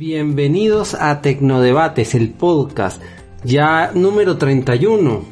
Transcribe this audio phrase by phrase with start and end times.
[0.00, 3.02] Bienvenidos a Tecnodebates, el podcast,
[3.44, 5.22] ya número 31,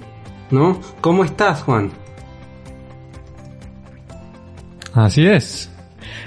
[0.50, 0.80] ¿no?
[1.00, 1.90] ¿Cómo estás, Juan?
[4.92, 5.70] Así es.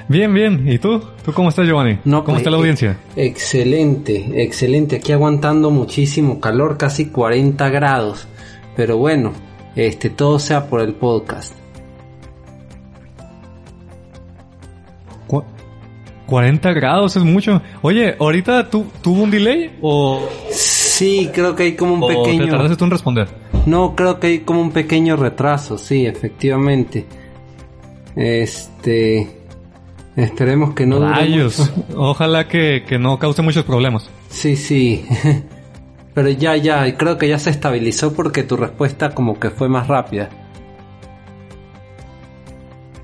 [0.10, 0.68] Bien, bien.
[0.68, 1.04] ¿Y tú?
[1.24, 2.00] ¿Tú cómo estás, Giovanni?
[2.04, 2.98] No, ¿Cómo pues, está la audiencia?
[3.16, 4.96] Excelente, excelente.
[4.96, 8.28] Aquí aguantando muchísimo calor, casi 40 grados.
[8.76, 9.34] Pero bueno,
[9.76, 11.61] este, todo sea por el podcast.
[16.32, 17.62] 40 grados es mucho.
[17.82, 22.16] Oye, ¿ahorita tu- tuvo un delay o, Sí, creo que hay como un o te
[22.16, 22.48] pequeño...
[22.50, 23.28] tardaste tú en responder?
[23.66, 27.06] No, creo que hay como un pequeño retraso, sí, efectivamente.
[28.16, 29.38] Este...
[30.16, 31.72] Esperemos que no dure Rayos.
[31.96, 34.10] Ojalá que, que no cause muchos problemas.
[34.30, 35.06] Sí, sí.
[36.14, 39.88] Pero ya, ya, creo que ya se estabilizó porque tu respuesta como que fue más
[39.88, 40.30] rápida.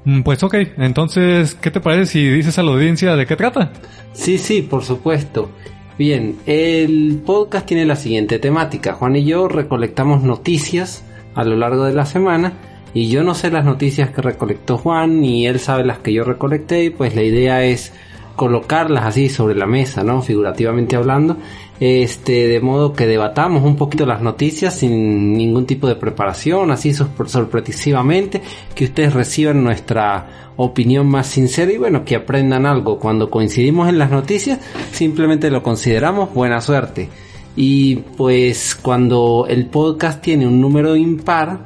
[0.07, 3.73] Mm, Pues ok, entonces, ¿qué te parece si dices a la audiencia de qué trata?
[4.13, 5.49] Sí, sí, por supuesto.
[5.98, 8.93] Bien, el podcast tiene la siguiente temática.
[8.93, 11.04] Juan y yo recolectamos noticias
[11.35, 12.54] a lo largo de la semana
[12.93, 16.23] y yo no sé las noticias que recolectó Juan ni él sabe las que yo
[16.23, 17.91] recolecté y pues la idea es
[18.37, 20.21] colocarlas así sobre la mesa, ¿no?
[20.21, 21.35] Figurativamente hablando,
[21.79, 26.91] este, de modo que debatamos un poquito las noticias sin ningún tipo de preparación, así
[26.91, 28.41] sorpre- sorpresivamente,
[28.73, 32.99] que ustedes reciban nuestra opinión más sincera y bueno, que aprendan algo.
[32.99, 34.59] Cuando coincidimos en las noticias,
[34.91, 37.09] simplemente lo consideramos buena suerte.
[37.55, 41.59] Y pues cuando el podcast tiene un número impar,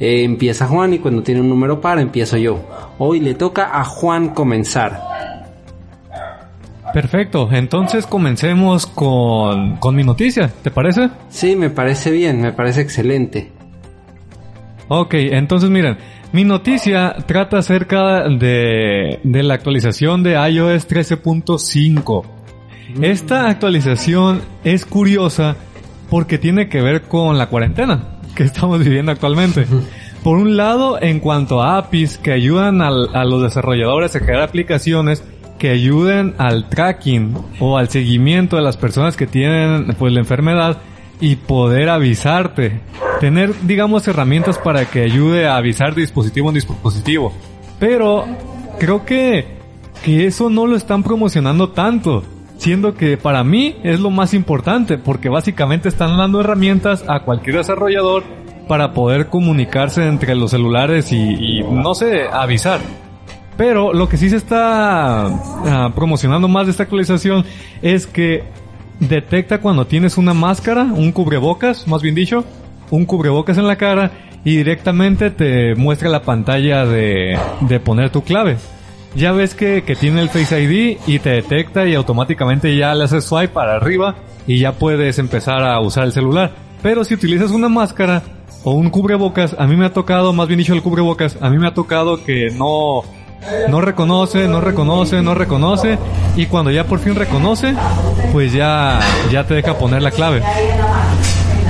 [0.00, 2.60] eh, empieza Juan y cuando tiene un número par empiezo yo.
[2.98, 5.00] Hoy le toca a Juan comenzar.
[6.94, 11.10] Perfecto, entonces comencemos con, con mi noticia, ¿te parece?
[11.28, 13.50] Sí, me parece bien, me parece excelente.
[14.86, 15.98] Ok, entonces miren,
[16.32, 22.24] mi noticia trata acerca de, de la actualización de iOS 13.5.
[23.02, 25.56] Esta actualización es curiosa
[26.08, 29.66] porque tiene que ver con la cuarentena que estamos viviendo actualmente.
[30.22, 35.22] Por un lado, en cuanto a APIs que ayudan a los desarrolladores a crear aplicaciones
[35.58, 40.78] que ayuden al tracking o al seguimiento de las personas que tienen pues la enfermedad
[41.20, 42.80] y poder avisarte.
[43.20, 47.32] Tener, digamos, herramientas para que ayude a avisar dispositivo en dispositivo.
[47.78, 48.24] Pero
[48.78, 49.46] creo que,
[50.04, 52.24] que eso no lo están promocionando tanto.
[52.56, 57.56] Siendo que para mí es lo más importante, porque básicamente están dando herramientas a cualquier
[57.56, 58.22] desarrollador
[58.68, 62.80] para poder comunicarse entre los celulares y, no sé, avisar.
[63.56, 67.44] Pero lo que sí se está ah, promocionando más de esta actualización
[67.82, 68.42] es que
[68.98, 72.44] detecta cuando tienes una máscara, un cubrebocas, más bien dicho,
[72.90, 74.10] un cubrebocas en la cara
[74.44, 78.56] y directamente te muestra la pantalla de, de poner tu clave.
[79.14, 83.04] Ya ves que, que tiene el Face ID y te detecta y automáticamente ya le
[83.04, 84.16] haces swipe para arriba
[84.46, 86.52] y ya puedes empezar a usar el celular.
[86.82, 88.22] Pero si utilizas una máscara
[88.64, 91.58] o un cubrebocas, a mí me ha tocado, más bien dicho el cubrebocas, a mí
[91.58, 93.02] me ha tocado que no,
[93.68, 95.98] no reconoce, no reconoce, no reconoce
[96.36, 97.74] y cuando ya por fin reconoce,
[98.32, 99.00] pues ya,
[99.30, 100.42] ya te deja poner la clave.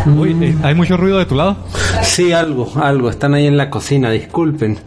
[0.06, 1.56] Uy, eh, ¿hay mucho ruido de tu lado?
[2.02, 3.08] Sí, algo, algo.
[3.10, 4.78] Están ahí en la cocina, disculpen.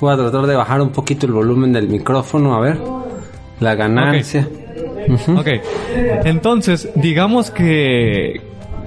[0.00, 2.78] Voy a tratar de bajar un poquito el volumen del micrófono, a ver.
[3.60, 4.46] La ganancia.
[5.34, 5.46] Ok,
[6.24, 8.42] entonces, digamos que,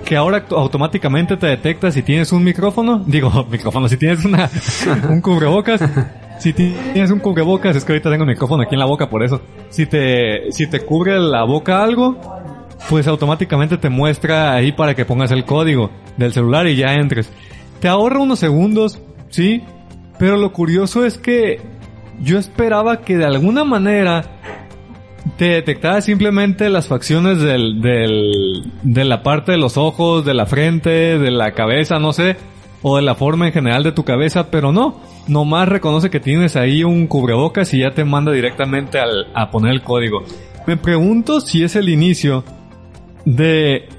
[0.06, 4.48] que ahora auto- automáticamente te detecta si tienes un micrófono, digo, micrófono, si tienes una,
[5.10, 5.82] un cubrebocas,
[6.40, 9.10] si ti- tienes un cubrebocas, es que ahorita tengo el micrófono aquí en la boca
[9.10, 12.18] por eso, si te, si te cubre la boca algo,
[12.90, 17.32] pues automáticamente te muestra ahí para que pongas el código del celular y ya entres.
[17.80, 19.62] Te ahorra unos segundos, sí,
[20.18, 21.62] pero lo curioso es que
[22.22, 24.24] yo esperaba que de alguna manera
[25.38, 30.46] te detectaba simplemente las facciones del, del, de la parte de los ojos, de la
[30.46, 32.36] frente, de la cabeza, no sé,
[32.82, 36.56] o de la forma en general de tu cabeza, pero no, nomás reconoce que tienes
[36.56, 40.24] ahí un cubrebocas y ya te manda directamente al, a poner el código.
[40.66, 42.44] Me pregunto si es el inicio
[43.26, 43.90] de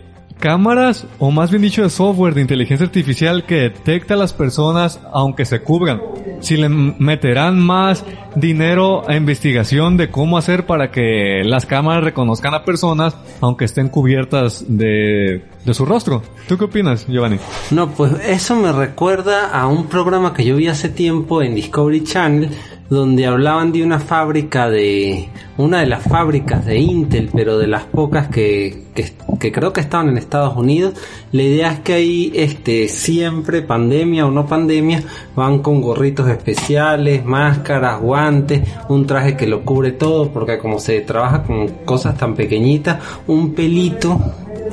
[0.41, 5.01] cámaras o más bien dicho de software de inteligencia artificial que detecta a las personas
[5.13, 6.01] aunque se cubran.
[6.41, 8.05] Si le meterán más
[8.35, 13.89] dinero a investigación de cómo hacer para que las cámaras reconozcan a personas aunque estén
[13.89, 16.23] cubiertas de, de su rostro.
[16.49, 17.39] ¿Tú qué opinas, Giovanni?
[17.71, 22.05] No, pues eso me recuerda a un programa que yo vi hace tiempo en Discovery
[22.05, 22.51] Channel
[22.91, 27.85] donde hablaban de una fábrica de una de las fábricas de Intel, pero de las
[27.85, 28.83] pocas que,
[29.39, 30.95] que, creo que estaban en Estados Unidos.
[31.31, 35.05] La idea es que ahí este siempre pandemia o no pandemia
[35.37, 41.01] van con gorritos especiales, máscaras, guantes, un traje que lo cubre todo porque como se
[41.03, 42.99] trabaja con cosas tan pequeñitas,
[43.29, 44.21] un pelito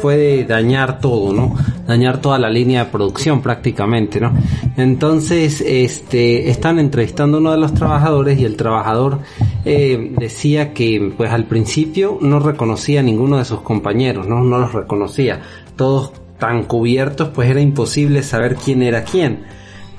[0.02, 1.56] puede dañar todo, ¿no?
[1.86, 4.32] Dañar toda la línea de producción prácticamente, ¿no?
[4.78, 9.20] Entonces, este, están entrevistando a uno de los trabajadores y el trabajador
[9.66, 14.44] eh, decía que, pues al principio no reconocía a ninguno de sus compañeros, ¿no?
[14.44, 15.42] No los reconocía.
[15.76, 19.46] Todos tan cubiertos, pues era imposible saber quién era quién.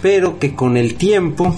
[0.01, 1.55] Pero que con el tiempo,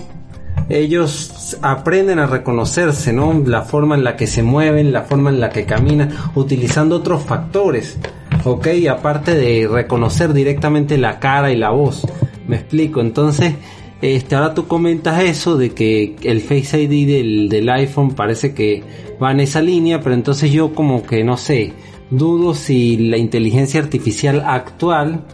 [0.68, 3.42] ellos aprenden a reconocerse, ¿no?
[3.44, 7.22] La forma en la que se mueven, la forma en la que caminan, utilizando otros
[7.22, 7.98] factores
[8.44, 12.06] ok, aparte de reconocer directamente la cara y la voz,
[12.46, 13.54] me explico, entonces,
[14.02, 18.82] este, ahora tú comentas eso de que el Face ID del, del iPhone parece que
[19.22, 21.74] va en esa línea, pero entonces yo como que no sé,
[22.10, 25.24] dudo si la inteligencia artificial actual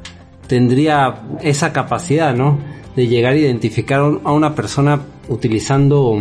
[0.47, 2.59] tendría esa capacidad, ¿no?
[2.95, 6.19] De llegar a identificar a una persona utilizando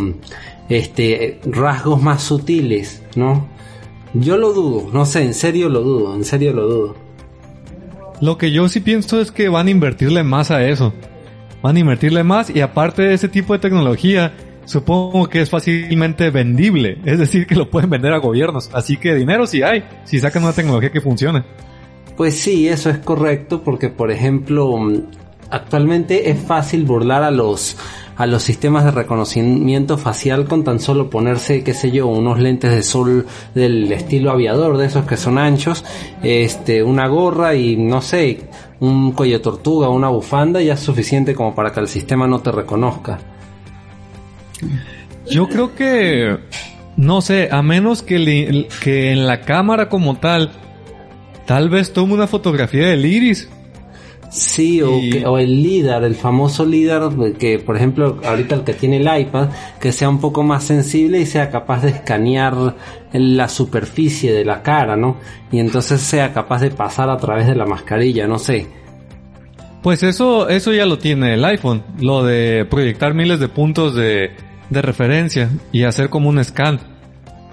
[0.70, 3.48] este rasgos más sutiles, ¿no?
[4.16, 6.96] Yo lo dudo, no sé, en serio lo dudo, en serio lo dudo.
[8.22, 10.94] Lo que yo sí pienso es que van a invertirle más a eso.
[11.62, 14.34] Van a invertirle más y aparte de ese tipo de tecnología,
[14.64, 16.98] supongo que es fácilmente vendible.
[17.04, 18.70] Es decir, que lo pueden vender a gobiernos.
[18.74, 21.44] Así que dinero sí hay, si sacan una tecnología que funcione.
[22.16, 24.80] Pues sí, eso es correcto porque, por ejemplo,
[25.50, 27.78] actualmente es fácil burlar a los
[28.18, 32.72] a los sistemas de reconocimiento facial con tan solo ponerse, qué sé yo, unos lentes
[32.72, 35.84] de sol del estilo aviador, de esos que son anchos,
[36.24, 38.48] este, una gorra y no sé,
[38.80, 42.52] un cuello tortuga, una bufanda, ya es suficiente como para que el sistema no te
[42.52, 43.20] reconozca.
[45.30, 46.38] Yo creo que,
[46.96, 50.52] no sé, a menos que, que en la cámara como tal,
[51.46, 53.50] tal vez tome una fotografía del iris
[54.36, 57.04] Sí, o, el líder, el famoso líder,
[57.40, 59.48] que por ejemplo ahorita el que tiene el iPad,
[59.80, 62.76] que sea un poco más sensible y sea capaz de escanear
[63.14, 65.16] la superficie de la cara, ¿no?
[65.54, 68.68] Y entonces sea capaz de pasar a través de la mascarilla, no sé.
[69.82, 74.32] Pues eso, eso ya lo tiene el iPhone, lo de proyectar miles de puntos de,
[74.70, 76.82] de referencia y hacer como un scan.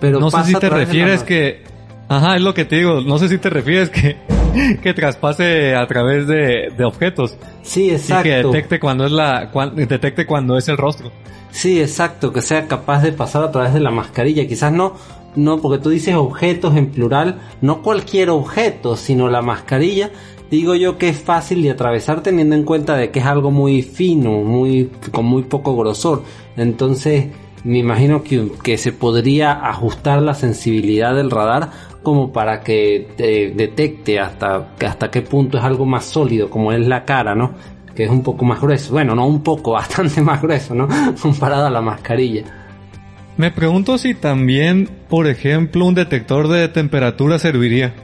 [0.01, 1.63] Pero no sé si te refieres que,
[2.09, 4.17] ajá, es lo que te digo, no sé si te refieres que
[4.83, 7.37] que traspase a través de, objetos.
[7.63, 8.29] Sí, exacto.
[8.29, 11.11] Y que detecte cuando es la, detecte cuando es el rostro.
[11.51, 14.47] Sí, exacto, que sea capaz de pasar a través de la mascarilla.
[14.47, 14.95] Quizás no,
[15.37, 20.11] no, porque tú dices objetos en plural, no cualquier objeto, sino la mascarilla.
[20.51, 23.83] Digo yo que es fácil de atravesar teniendo en cuenta de que es algo muy
[23.83, 26.25] fino, muy, con muy poco grosor.
[26.57, 27.27] Entonces,
[27.65, 31.71] me imagino que, que se podría ajustar la sensibilidad del radar
[32.03, 37.05] como para que detecte hasta, hasta qué punto es algo más sólido, como es la
[37.05, 37.53] cara, ¿no?
[37.95, 38.93] Que es un poco más grueso.
[38.93, 40.89] Bueno, no un poco, bastante más grueso, ¿no?
[41.21, 42.45] Comparado a la mascarilla.
[43.37, 47.95] Me pregunto si también, por ejemplo, un detector de temperatura serviría.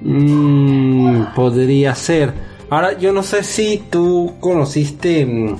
[0.00, 2.32] Mm, podría ser.
[2.68, 5.56] Ahora, yo no sé si tú conociste, mm,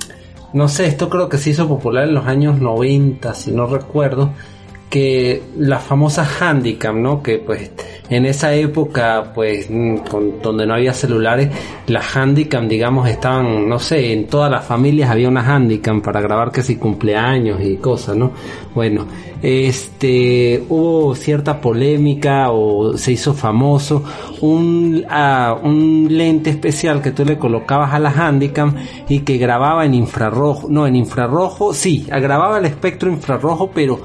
[0.53, 4.33] no sé, esto creo que se hizo popular en los años 90, si no recuerdo,
[4.93, 7.23] que la famosa handicam, ¿no?
[7.23, 7.71] Que pues
[8.11, 9.95] en esa época, pues, mm,
[10.39, 11.49] donde no había celulares,
[11.87, 16.51] las handicam, digamos, estaban, no sé, en todas las familias había una handicam para grabar
[16.51, 18.33] que si cumpleaños y cosas, ¿no?
[18.75, 19.07] Bueno,
[19.41, 24.03] este, hubo cierta polémica o se hizo famoso
[24.41, 28.75] un, ah, un lente especial que tú le colocabas a la handicam
[29.09, 33.99] y que grababa en infrarrojo, no, en infrarrojo, sí, grababa el espectro infrarrojo, pero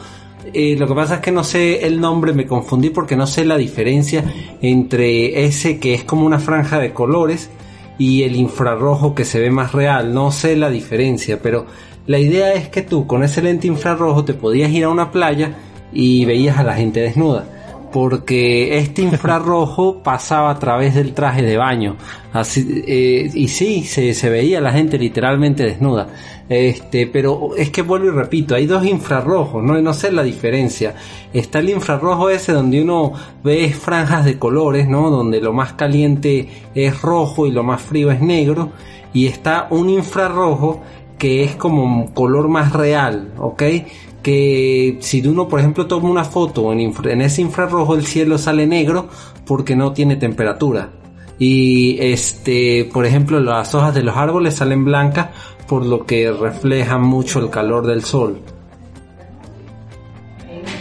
[0.52, 3.44] eh, lo que pasa es que no sé el nombre, me confundí porque no sé
[3.44, 4.24] la diferencia
[4.60, 7.50] entre ese que es como una franja de colores
[7.98, 10.14] y el infrarrojo que se ve más real.
[10.14, 11.66] No sé la diferencia, pero
[12.06, 15.56] la idea es que tú con ese lente infrarrojo te podías ir a una playa
[15.92, 17.57] y veías a la gente desnuda
[17.92, 21.96] porque este infrarrojo pasaba a través del traje de baño.
[22.32, 26.08] Así, eh, y sí, se, veía la gente literalmente desnuda.
[26.48, 29.80] Este, pero es que vuelvo y repito, hay dos infrarrojos, ¿no?
[29.80, 30.94] no sé la diferencia.
[31.32, 35.10] Está el infrarrojo ese donde uno ve franjas de colores, ¿no?
[35.10, 38.70] Donde lo más caliente es rojo y lo más frío es negro.
[39.12, 40.82] Y está un infrarrojo
[41.18, 43.62] que es como color más real, ¿ok?
[44.22, 48.66] Que si uno por ejemplo toma una foto en, en ese infrarrojo el cielo sale
[48.66, 49.08] negro
[49.46, 50.90] porque no tiene temperatura
[51.38, 55.28] y este por ejemplo las hojas de los árboles salen blancas
[55.68, 58.40] por lo que reflejan mucho el calor del sol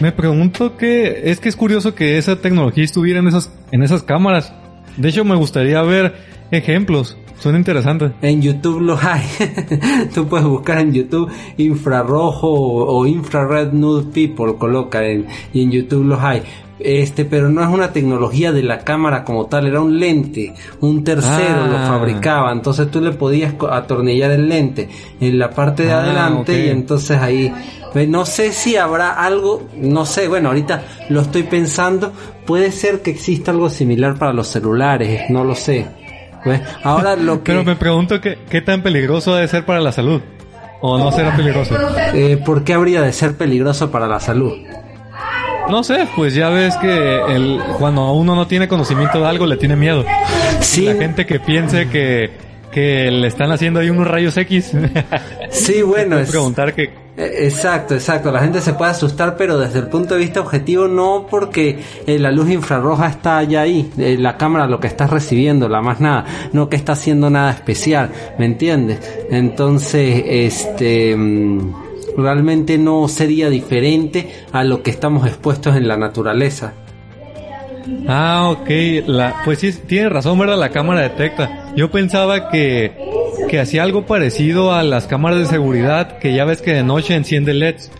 [0.00, 4.02] Me pregunto que es que es curioso que esa tecnología estuviera en esas en esas
[4.02, 4.52] cámaras.
[4.96, 6.14] De hecho, me gustaría ver
[6.50, 7.16] ejemplos.
[7.38, 8.12] Son interesantes.
[8.20, 9.22] En YouTube los hay.
[10.14, 16.04] Tú puedes buscar en YouTube infrarrojo o, infrared nude people, coloca en, y en YouTube
[16.04, 16.42] los hay.
[16.80, 21.02] Este, pero no es una tecnología de la cámara como tal, era un lente, un
[21.02, 21.86] tercero lo ah.
[21.88, 24.88] fabricaba, entonces tú le podías atornillar el lente
[25.20, 27.52] en la parte de ah, adelante y entonces ahí
[28.06, 32.12] no sé si habrá algo, no sé, bueno, ahorita lo estoy pensando,
[32.46, 35.86] puede ser que exista algo similar para los celulares, no lo sé.
[36.82, 37.52] Ahora lo que...
[37.52, 40.20] Pero me pregunto qué, qué tan peligroso debe ser para la salud.
[40.80, 41.74] ¿O no será peligroso?
[42.14, 44.52] Eh, ¿Por qué habría de ser peligroso para la salud?
[45.68, 49.56] No sé, pues ya ves que el, cuando uno no tiene conocimiento de algo le
[49.56, 50.04] tiene miedo.
[50.60, 50.86] Sí.
[50.86, 52.30] La gente que piense que,
[52.70, 54.72] que le están haciendo ahí unos rayos X.
[55.50, 56.18] Sí, bueno.
[56.20, 58.30] es preguntar que Exacto, exacto.
[58.30, 62.18] La gente se puede asustar, pero desde el punto de vista objetivo no porque eh,
[62.18, 63.90] la luz infrarroja está ya ahí.
[63.98, 66.26] Eh, la cámara lo que está recibiendo, la más nada.
[66.52, 69.00] No que está haciendo nada especial, ¿me entiendes?
[69.30, 71.16] Entonces, este...
[71.16, 76.72] Mm, realmente no sería diferente a lo que estamos expuestos en la naturaleza.
[78.06, 78.68] Ah, ok.
[79.06, 80.58] La, pues sí, tiene razón, ¿verdad?
[80.58, 81.72] La cámara detecta.
[81.76, 82.92] Yo pensaba que
[83.48, 87.14] que hacía algo parecido a las cámaras de seguridad que ya ves que de noche
[87.14, 87.90] enciende LEDs.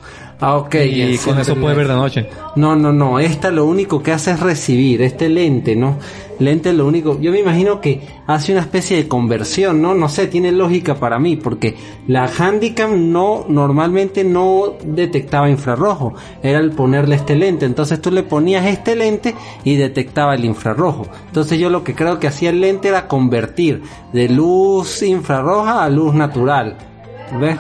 [0.40, 0.74] Ah, ok.
[0.84, 2.28] Y, con eso puede ver de noche.
[2.54, 3.18] No, no, no.
[3.18, 5.02] Esta lo único que hace es recibir.
[5.02, 5.98] Este lente, ¿no?
[6.38, 7.20] Lente lo único.
[7.20, 9.94] Yo me imagino que hace una especie de conversión, ¿no?
[9.94, 11.34] No sé, tiene lógica para mí.
[11.34, 11.76] Porque
[12.06, 16.14] la Handicam no, normalmente no detectaba infrarrojo.
[16.40, 17.66] Era el ponerle este lente.
[17.66, 21.08] Entonces tú le ponías este lente y detectaba el infrarrojo.
[21.26, 25.88] Entonces yo lo que creo que hacía el lente era convertir de luz infrarroja a
[25.88, 26.76] luz natural.
[27.40, 27.58] ¿Ves?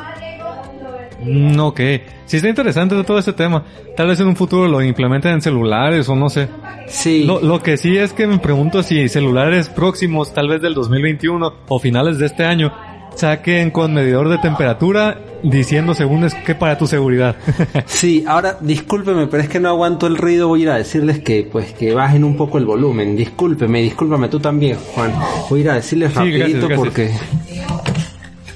[1.24, 1.80] Mm, ok.
[2.28, 3.64] Sí está interesante todo este tema.
[3.96, 6.46] Tal vez en un futuro lo implementen en celulares o no sé.
[6.86, 7.24] Sí.
[7.24, 11.78] Lo, que sí es que me pregunto si celulares próximos, tal vez del 2021 o
[11.78, 12.70] finales de este año,
[13.16, 17.36] saquen con medidor de temperatura diciendo según es que para tu seguridad.
[17.86, 21.20] sí, ahora discúlpeme, pero es que no aguanto el ruido, voy a ir a decirles
[21.20, 23.16] que pues que bajen un poco el volumen.
[23.16, 25.14] Discúlpeme, discúlpame tú también, Juan.
[25.48, 27.10] Voy a ir a decirles rapidito porque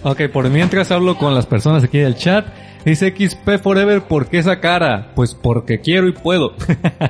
[0.03, 2.45] Ok, por mientras hablo con las personas aquí del chat.
[2.85, 5.13] Dice XP Forever, ¿por qué esa cara?
[5.15, 6.55] Pues porque quiero y puedo.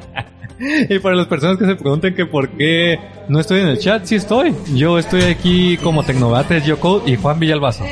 [0.89, 2.99] y para las personas que se pregunten que por qué
[3.29, 4.55] no estoy en el chat, sí estoy.
[4.75, 7.85] Yo estoy aquí como Tecnobates, Yoko y Juan Villalbazo.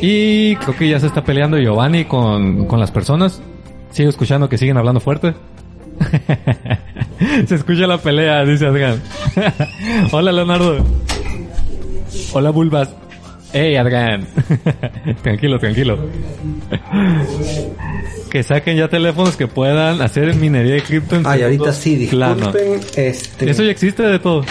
[0.00, 3.42] Y creo que ya se está peleando Giovanni con, con las personas.
[3.90, 5.34] Sigo escuchando que siguen hablando fuerte.
[7.46, 9.02] se escucha la pelea, dice Adrián.
[10.12, 10.84] Hola Leonardo.
[12.32, 12.94] Hola Bulbas.
[13.52, 14.26] Hey, Adrián.
[15.22, 15.98] tranquilo, tranquilo.
[18.30, 22.80] que saquen ya teléfonos que puedan hacer minería de cripto en Ay, ahorita sí, disculpen.
[22.96, 23.50] Este...
[23.50, 24.44] Eso ya existe de todo.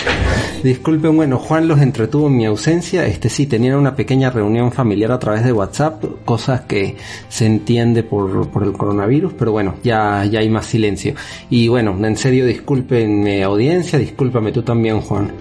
[0.64, 3.06] Disculpen, bueno, Juan los entretuvo en mi ausencia.
[3.06, 6.98] Este sí, tenían una pequeña reunión familiar a través de WhatsApp, cosas que
[7.30, 11.14] se entiende por, por el coronavirus, pero bueno, ya, ya hay más silencio.
[11.50, 15.32] Y bueno, en serio, disculpen eh, audiencia, discúlpame tú también, Juan.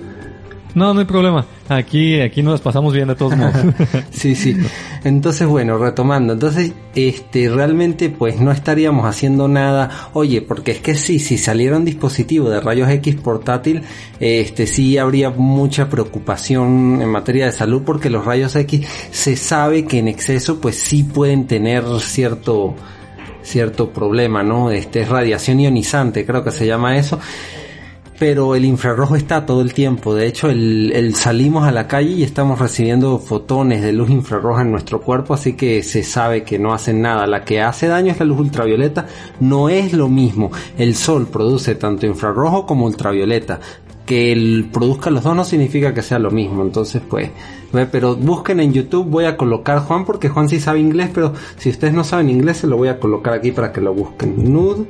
[0.75, 1.45] No, no hay problema.
[1.69, 3.55] Aquí, aquí nos pasamos bien de todos modos.
[4.11, 4.57] sí, sí.
[5.05, 6.33] Entonces, bueno, retomando.
[6.33, 10.11] Entonces, este, realmente, pues no estaríamos haciendo nada.
[10.13, 13.83] Oye, porque es que sí, si saliera un dispositivo de rayos X portátil,
[14.21, 19.85] este, sí habría mucha preocupación en materia de salud, porque los rayos X se sabe
[19.85, 22.75] que en exceso, pues sí pueden tener cierto,
[23.43, 24.71] cierto problema, ¿no?
[24.71, 27.19] Este es radiación ionizante, creo que se llama eso
[28.19, 30.15] pero el infrarrojo está todo el tiempo.
[30.15, 34.73] De hecho, el, salimos a la calle y estamos recibiendo fotones de luz infrarroja en
[34.73, 37.27] nuestro cuerpo, así que se sabe que no hacen nada.
[37.27, 39.07] La que hace daño es la luz ultravioleta.
[39.41, 40.51] No es lo mismo.
[40.77, 43.61] El sol produce tanto infrarrojo como ultravioleta.
[44.05, 46.63] Que el produzca los dos no significa que sea lo mismo.
[46.63, 47.31] Entonces, pues,
[47.93, 51.69] pero busquen en YouTube, voy a colocar Juan porque Juan sí sabe inglés, pero si
[51.69, 54.51] ustedes no saben inglés se lo voy a colocar aquí para que lo busquen.
[54.51, 54.87] Nude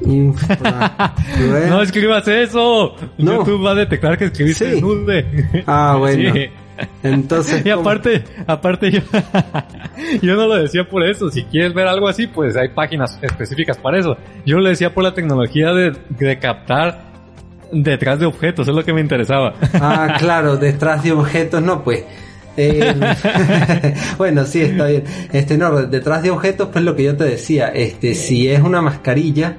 [1.68, 2.94] no escribas eso.
[3.18, 5.64] YouTube va a detectar que escribiste nude.
[5.66, 6.32] Ah, bueno.
[7.02, 7.66] Entonces.
[7.66, 9.00] Y aparte, aparte yo,
[10.22, 11.30] yo no lo decía por eso.
[11.30, 14.16] Si quieres ver algo así, pues hay páginas específicas para eso.
[14.46, 17.08] Yo lo decía por la tecnología de, de captar
[17.72, 19.54] detrás de objetos, es lo que me interesaba.
[19.74, 22.04] Ah, claro, detrás de objetos, no, pues.
[22.56, 22.92] Eh,
[24.18, 25.04] bueno, sí, está bien.
[25.32, 28.82] Este, no, detrás de objetos, pues lo que yo te decía, este, si es una
[28.82, 29.56] mascarilla,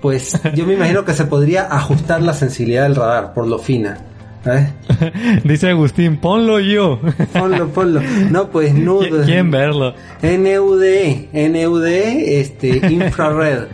[0.00, 3.98] pues yo me imagino que se podría ajustar la sensibilidad del radar por lo fina.
[4.46, 4.68] ¿Eh?
[5.44, 7.00] Dice Agustín, ponlo yo.
[7.32, 8.00] Ponlo, ponlo.
[8.30, 9.24] No, pues nude.
[9.24, 9.94] ¿Quién verlo?
[10.22, 13.66] NUDE, NUDE, este, infrared.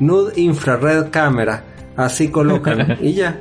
[0.00, 1.64] Nude infrared cámara.
[1.96, 2.98] Así colocan.
[3.00, 3.40] y ya.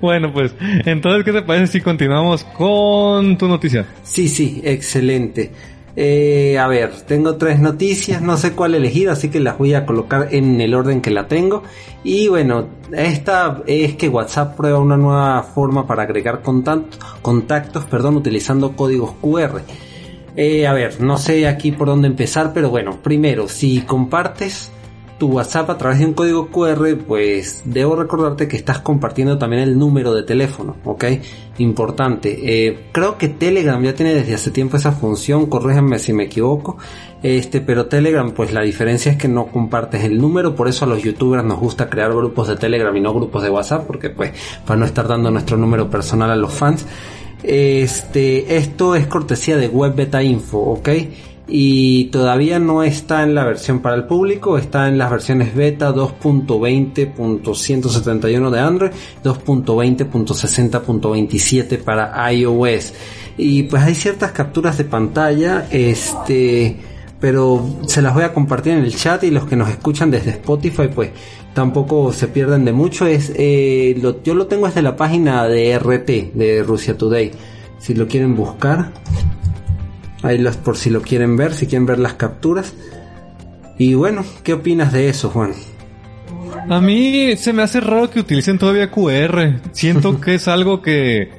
[0.00, 0.54] Bueno, pues,
[0.86, 3.84] entonces, ¿qué te parece si continuamos con tu noticia?
[4.04, 5.50] Sí, sí, excelente.
[5.96, 9.86] Eh, a ver, tengo tres noticias, no sé cuál elegir, así que las voy a
[9.86, 11.62] colocar en el orden que la tengo.
[12.04, 18.76] Y bueno, esta es que WhatsApp prueba una nueva forma para agregar contactos, perdón, utilizando
[18.76, 19.62] códigos QR.
[20.36, 24.70] Eh, a ver, no sé aquí por dónde empezar, pero bueno, primero, si compartes
[25.20, 29.60] tu WhatsApp a través de un código QR, pues debo recordarte que estás compartiendo también
[29.60, 31.04] el número de teléfono, ¿ok?
[31.58, 32.38] Importante.
[32.42, 36.78] Eh, creo que Telegram ya tiene desde hace tiempo esa función, corríjanme si me equivoco.
[37.22, 40.88] Este, pero Telegram, pues la diferencia es que no compartes el número, por eso a
[40.88, 44.32] los youtubers nos gusta crear grupos de Telegram y no grupos de WhatsApp, porque pues
[44.64, 46.86] para no estar dando nuestro número personal a los fans.
[47.42, 50.88] Este, esto es cortesía de Web Beta Info, ¿ok?
[51.50, 55.92] Y todavía no está en la versión para el público, está en las versiones beta
[55.92, 58.92] 2.20.171 de Android,
[59.24, 62.94] 2.20.60.27 para iOS.
[63.36, 66.76] Y pues hay ciertas capturas de pantalla, este,
[67.20, 70.30] pero se las voy a compartir en el chat y los que nos escuchan desde
[70.30, 71.10] Spotify pues
[71.52, 73.06] tampoco se pierden de mucho.
[73.06, 77.32] Es, eh, yo lo tengo desde la página de RT, de Rusia Today.
[77.78, 78.92] Si lo quieren buscar.
[80.22, 82.74] Ahí los por si lo quieren ver, si quieren ver las capturas.
[83.78, 85.52] Y bueno, ¿qué opinas de eso, Juan?
[86.68, 89.60] A mí se me hace raro que utilicen todavía QR.
[89.72, 91.30] Siento que es algo que...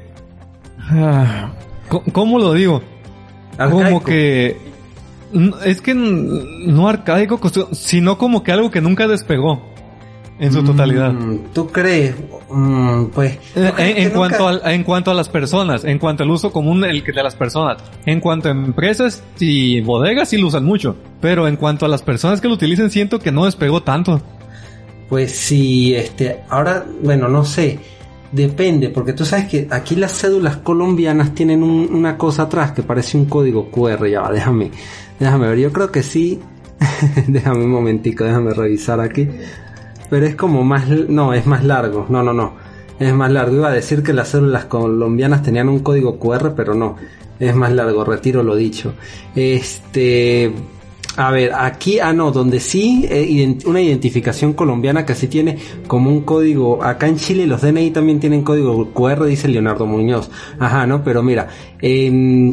[0.80, 1.52] Ah,
[2.12, 2.82] ¿Cómo lo digo?
[3.58, 4.58] Como que...
[5.64, 7.40] Es que no arcaico,
[7.72, 9.71] sino como que algo que nunca despegó
[10.42, 11.14] en su totalidad.
[11.14, 12.16] Mm, ¿Tú crees?
[12.50, 13.38] Mm, pues.
[13.56, 17.04] Eh, en, cuanto a, en cuanto a las personas, en cuanto al uso común el
[17.04, 21.58] de las personas, en cuanto a empresas y bodegas sí lo usan mucho, pero en
[21.58, 24.20] cuanto a las personas que lo utilicen siento que no despegó tanto.
[25.10, 27.78] Pues sí, este, ahora, bueno, no sé,
[28.32, 33.16] depende, porque tú sabes que aquí las cédulas colombianas tienen una cosa atrás que parece
[33.16, 34.72] un código QR, ya va, déjame,
[35.20, 36.40] déjame ver, yo creo que sí,
[37.28, 39.28] déjame un momentico, déjame revisar aquí
[40.12, 42.52] pero es como más, no, es más largo, no, no, no,
[43.00, 43.56] es más largo.
[43.56, 46.98] Iba a decir que las células colombianas tenían un código QR, pero no,
[47.40, 48.94] es más largo, retiro lo dicho.
[49.34, 50.52] Este,
[51.16, 56.10] a ver, aquí, ah, no, donde sí, eh, una identificación colombiana que sí tiene como
[56.10, 60.30] un código, acá en Chile los DNI también tienen código QR, dice Leonardo Muñoz.
[60.60, 61.48] Ajá, no, pero mira,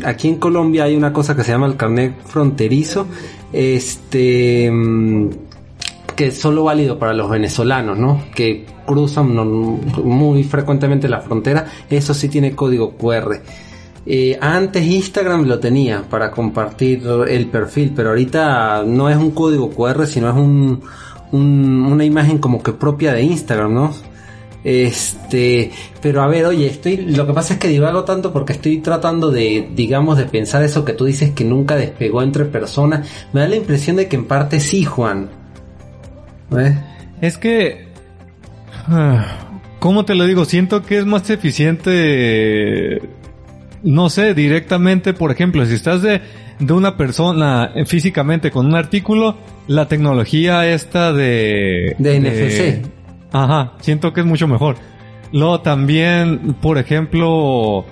[0.04, 3.08] aquí en Colombia hay una cosa que se llama el carnet fronterizo,
[3.52, 5.47] este, mm,
[6.18, 8.24] que es solo válido para los venezolanos, ¿no?
[8.34, 9.36] Que cruzan
[10.02, 13.40] muy frecuentemente la frontera, eso sí tiene código QR.
[14.04, 19.70] Eh, antes Instagram lo tenía para compartir el perfil, pero ahorita no es un código
[19.70, 20.82] QR, sino es un,
[21.30, 23.94] una imagen como que propia de Instagram, ¿no?
[24.64, 25.70] Este,
[26.02, 29.30] pero a ver, oye, estoy, lo que pasa es que divago tanto porque estoy tratando
[29.30, 33.08] de, digamos, de pensar eso que tú dices que nunca despegó entre personas.
[33.32, 35.37] Me da la impresión de que en parte sí, Juan.
[36.56, 36.78] ¿Eh?
[37.20, 37.88] Es que...
[38.88, 40.44] Ah, ¿Cómo te lo digo?
[40.44, 43.00] Siento que es más eficiente...
[43.82, 46.20] No sé, directamente, por ejemplo, si estás de,
[46.58, 49.36] de una persona físicamente con un artículo,
[49.68, 51.94] la tecnología esta de...
[51.98, 52.86] De NFC.
[53.32, 54.76] ajá, siento que es mucho mejor.
[55.32, 57.84] Luego también, por ejemplo,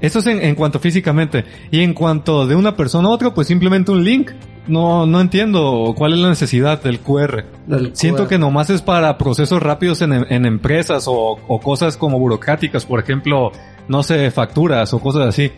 [0.00, 1.44] eso es en, en, cuanto físicamente.
[1.70, 4.30] Y en cuanto de una persona a otra, pues simplemente un link
[4.68, 7.44] no, no entiendo cuál es la necesidad del QR.
[7.92, 12.84] Siento que nomás es para procesos rápidos en, en empresas o, o, cosas como burocráticas,
[12.84, 13.52] por ejemplo,
[13.88, 15.50] no sé, facturas o cosas así.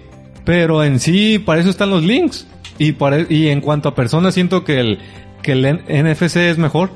[0.44, 2.46] Pero en sí, para eso están los links.
[2.78, 4.98] Y, para, y en cuanto a personas, siento que el,
[5.42, 6.90] que el NFC es mejor.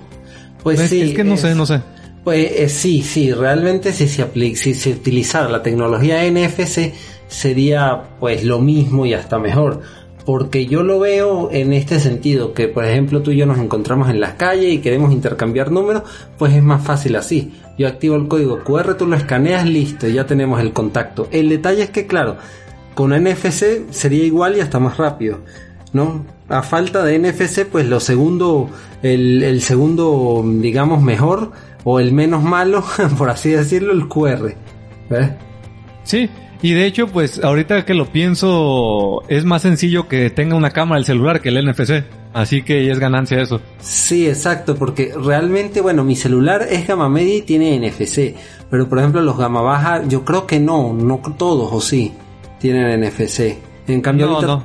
[0.63, 1.03] Pues sí.
[1.03, 1.81] Es que no sé, no sé.
[2.25, 6.95] Pues eh, sí, sí, realmente si se, aplica, si se utilizara la tecnología NFC
[7.29, 9.83] sería pues lo mismo y hasta mejor
[10.25, 14.09] porque yo lo veo en este sentido, que por ejemplo tú y yo nos encontramos
[14.09, 16.03] en las calles y queremos intercambiar números,
[16.39, 17.53] pues es más fácil así.
[17.77, 21.29] Yo activo el código QR, tú lo escaneas, listo, ya tenemos el contacto.
[21.31, 22.37] El detalle es que claro,
[22.95, 25.41] con NFC sería igual y hasta más rápido,
[25.93, 26.25] ¿no?
[26.49, 28.71] A falta de NFC, pues lo segundo,
[29.03, 31.53] el, segundo, digamos, mejor
[31.85, 32.83] o el menos malo,
[33.19, 34.55] por así decirlo, el QR.
[35.11, 35.31] ¿ves?
[36.05, 36.31] Sí,
[36.65, 40.99] y de hecho, pues ahorita que lo pienso, es más sencillo que tenga una cámara
[40.99, 42.05] el celular que el NFC.
[42.33, 43.61] Así que es ganancia eso.
[43.81, 48.35] Sí, exacto, porque realmente, bueno, mi celular es gama media y tiene NFC,
[48.71, 52.15] pero por ejemplo los gama baja, yo creo que no, no todos o sí
[52.61, 53.59] tienen NFC.
[53.87, 54.63] En cambio, ahorita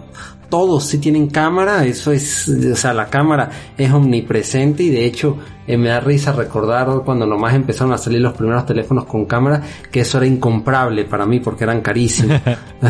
[0.50, 5.38] todos sí tienen cámara, eso es, o sea, la cámara es omnipresente y de hecho
[5.68, 9.62] eh, me da risa recordar cuando nomás empezaron a salir los primeros teléfonos con cámara,
[9.92, 12.42] que eso era incomparable para mí porque eran carísimos.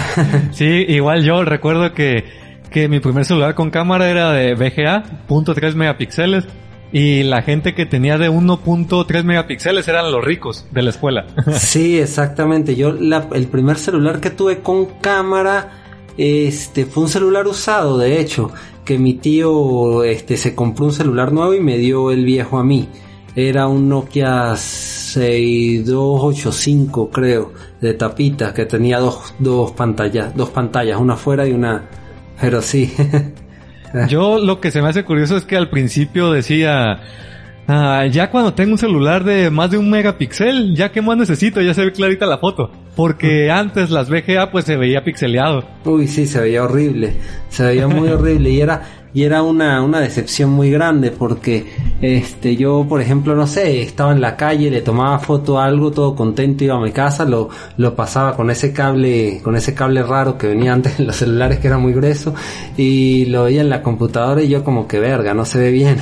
[0.51, 5.73] sí, igual yo recuerdo que que mi primer celular con cámara era de VGA, .3
[5.73, 6.45] megapíxeles,
[6.91, 11.25] y la gente que tenía de 1.3 megapíxeles eran los ricos de la escuela.
[11.53, 12.75] sí, exactamente.
[12.75, 18.51] Yo el primer celular que tuve con cámara este fue un celular usado, de hecho,
[18.85, 22.63] que mi tío este se compró un celular nuevo y me dio el viejo a
[22.63, 22.89] mí.
[23.35, 31.13] Era un Nokia 6285, creo, de tapita que tenía dos, dos pantallas, dos pantallas, una
[31.13, 31.87] afuera y una
[32.39, 32.93] pero sí.
[34.07, 37.01] Yo lo que se me hace curioso es que al principio decía,
[37.67, 41.61] ah, ya cuando tengo un celular de más de un megapíxel, ya que más necesito,
[41.61, 42.71] ya se ve clarita la foto.
[42.99, 45.63] Porque antes las VGA pues se veía pixeleado.
[45.85, 47.13] Uy, sí, se veía horrible.
[47.47, 51.65] Se veía muy horrible y era y era una, una decepción muy grande porque
[52.01, 55.91] este yo por ejemplo no sé estaba en la calle le tomaba foto a algo
[55.91, 60.03] todo contento iba a mi casa lo, lo pasaba con ese cable con ese cable
[60.03, 62.33] raro que venía antes en los celulares que era muy grueso
[62.77, 65.97] y lo veía en la computadora y yo como que verga no se ve bien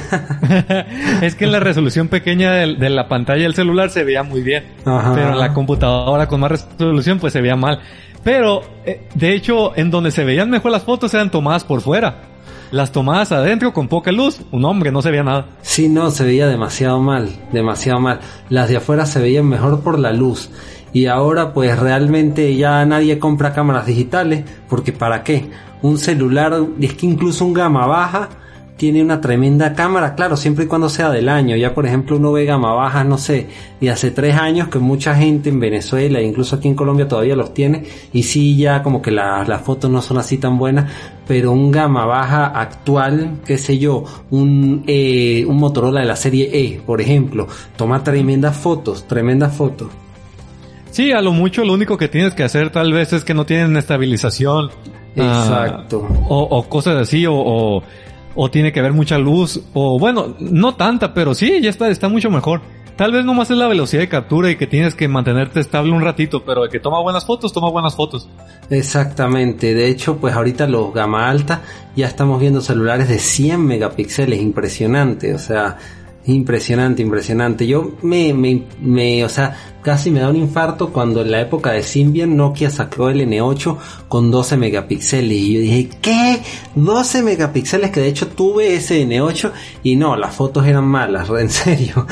[1.22, 4.64] es que en la resolución pequeña de, la pantalla del celular se veía muy bien
[4.84, 7.80] pero en la computadora con más resolución pues se veía mal.
[8.24, 12.27] Pero eh, de hecho en donde se veían mejor las fotos eran tomadas por fuera
[12.72, 15.46] las tomadas adentro con poca luz, un hombre, no se veía nada.
[15.62, 18.20] Sí, no, se veía demasiado mal, demasiado mal.
[18.50, 20.50] Las de afuera se veían mejor por la luz.
[20.94, 25.50] Y ahora pues realmente ya nadie compra cámaras digitales, porque ¿para qué?
[25.82, 28.30] Un celular, es que incluso un gama baja,
[28.78, 31.56] tiene una tremenda cámara, claro, siempre y cuando sea del año.
[31.56, 33.48] Ya por ejemplo uno ve gama baja, no sé,
[33.82, 37.54] de hace tres años que mucha gente en Venezuela, incluso aquí en Colombia todavía los
[37.54, 40.92] tiene, y sí ya como que las fotos no son así tan buenas,
[41.28, 46.50] pero un gama baja actual, qué sé yo, un, eh, un Motorola de la serie
[46.54, 49.90] E, por ejemplo, toma tremendas fotos, tremendas fotos.
[50.92, 53.46] Sí, a lo mucho lo único que tienes que hacer tal vez es que no
[53.46, 54.70] tienen estabilización.
[55.20, 56.08] Ah, Exacto.
[56.30, 57.84] o, cosas así, o o
[58.52, 62.30] tiene que haber mucha luz, o bueno, no tanta, pero sí, ya está, está mucho
[62.30, 62.62] mejor.
[62.96, 66.02] Tal vez nomás es la velocidad de captura y que tienes que mantenerte estable un
[66.02, 68.28] ratito, pero de que toma buenas fotos, toma buenas fotos.
[68.72, 71.62] Exactamente, de hecho, pues ahorita los gama alta
[71.96, 75.78] ya estamos viendo celulares de 100 megapíxeles, impresionante, o sea,
[76.28, 77.66] Impresionante, impresionante.
[77.66, 81.72] Yo me, me, me, o sea, casi me da un infarto cuando en la época
[81.72, 83.78] de Symbian Nokia sacó el N8
[84.10, 86.42] con 12 megapíxeles y yo dije, ¿qué?
[86.76, 89.52] 12 megapíxeles que de hecho tuve ese N8
[89.84, 92.06] y no, las fotos eran malas, en serio.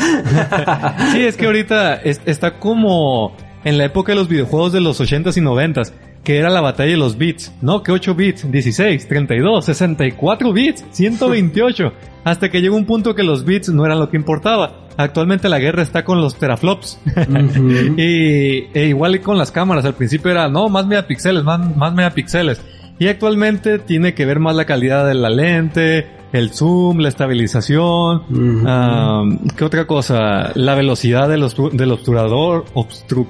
[1.11, 5.35] sí, es que ahorita está como en la época de los videojuegos de los 80s
[5.35, 5.91] y 90s
[6.25, 7.83] que era la batalla de los bits, ¿no?
[7.83, 11.93] Que 8 bits, 16, 32, 64 bits, 128,
[12.25, 14.87] hasta que llegó un punto que los bits no eran lo que importaba.
[14.97, 16.99] Actualmente la guerra está con los teraflops.
[17.97, 22.59] y e igual con las cámaras, al principio era, no, más megapíxeles, más, más megapíxeles.
[22.97, 28.23] Y actualmente tiene que ver más la calidad de la lente, el zoom, la estabilización,
[29.55, 30.51] ¿qué otra cosa?
[30.55, 32.65] La velocidad del, del obturador,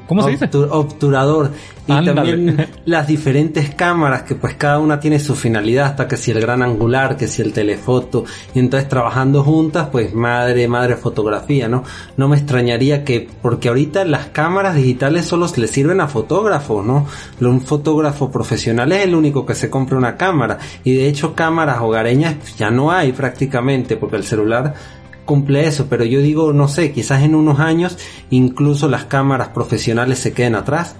[0.08, 0.50] ¿cómo se dice?
[0.54, 1.52] Obturador.
[1.88, 6.32] Y también las diferentes cámaras que pues cada una tiene su finalidad, hasta que si
[6.32, 11.68] el gran angular, que si el telefoto, y entonces trabajando juntas, pues madre, madre fotografía,
[11.68, 11.84] ¿no?
[12.18, 17.06] No me extrañaría que, porque ahorita las cámaras digitales solo le sirven a fotógrafos, ¿no?
[17.39, 21.82] Un fotógrafo profesional es el único que se compra una cámara, y de hecho cámaras
[21.82, 24.73] hogareñas ya no hay prácticamente, porque el celular
[25.25, 27.97] cumple eso, pero yo digo, no sé, quizás en unos años
[28.29, 30.95] incluso las cámaras profesionales se queden atrás.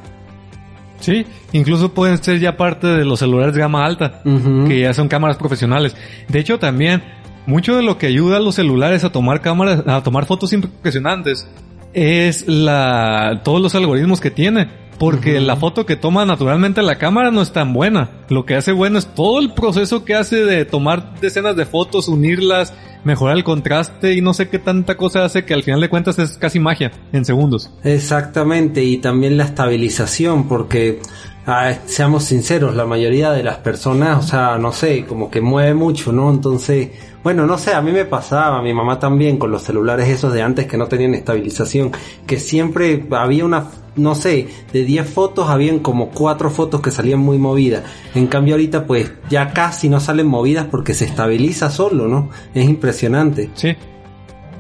[1.00, 5.08] Sí, incluso pueden ser ya parte de los celulares de gama alta, que ya son
[5.08, 5.96] cámaras profesionales.
[6.30, 7.04] De hecho, también
[7.46, 11.48] mucho de lo que ayuda a los celulares a tomar cámaras, a tomar fotos impresionantes,
[11.94, 14.68] es la todos los algoritmos que tiene.
[14.98, 18.10] Porque la foto que toma naturalmente la cámara no es tan buena.
[18.30, 22.08] Lo que hace bueno es todo el proceso que hace de tomar decenas de fotos,
[22.08, 22.74] unirlas,
[23.06, 26.20] mejorar el contraste y no sé qué tanta cosa hace que al final de cuentas
[26.20, 27.72] es casi magia en segundos.
[27.84, 31.00] Exactamente, y también la estabilización, porque
[31.46, 35.76] ah, seamos sinceros, la mayoría de las personas, o sea, no sé, como que mueve
[35.76, 36.32] mucho, ¿no?
[36.32, 36.90] Entonces,
[37.24, 40.34] bueno, no sé, a mí me pasaba, a mi mamá también, con los celulares esos
[40.34, 41.92] de antes que no tenían estabilización,
[42.26, 47.20] que siempre había una no sé, de 10 fotos habían como 4 fotos que salían
[47.20, 47.84] muy movidas.
[48.14, 52.30] En cambio ahorita pues ya casi no salen movidas porque se estabiliza solo, ¿no?
[52.54, 53.50] Es impresionante.
[53.54, 53.76] Sí.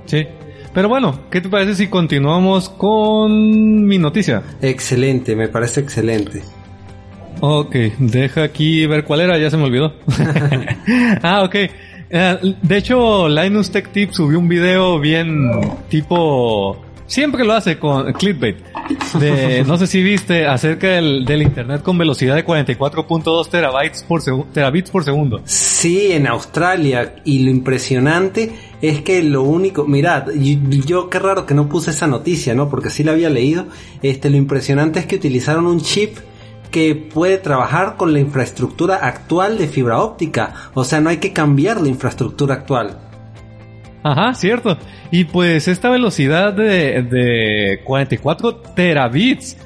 [0.06, 0.26] Sí.
[0.74, 4.44] Pero bueno, ¿qué te parece si continuamos con mi noticia?
[4.62, 6.44] Excelente, me parece excelente.
[7.40, 9.94] Ok, deja aquí ver cuál era, ya se me olvidó.
[11.22, 11.56] ah, ok.
[12.10, 15.50] Eh, de hecho, Linus Tech Tips subió un video bien
[15.90, 16.85] tipo...
[17.08, 18.58] Siempre lo hace con clickbait.
[19.20, 24.90] De, no sé si viste, acerca del, internet con velocidad de 44.2 terabytes por terabits
[24.90, 25.42] por segundo.
[25.46, 27.16] Sí, en Australia.
[27.24, 31.92] Y lo impresionante es que lo único, mirad, yo, yo, qué raro que no puse
[31.92, 32.70] esa noticia, ¿no?
[32.70, 33.68] Porque sí la había leído.
[34.02, 36.18] Este, lo impresionante es que utilizaron un chip
[36.72, 40.54] que puede trabajar con la infraestructura actual de fibra óptica.
[40.74, 43.00] O sea, no hay que cambiar la infraestructura actual.
[44.06, 44.78] Ajá, cierto.
[45.10, 49.58] Y pues esta velocidad de, de 44 terabits.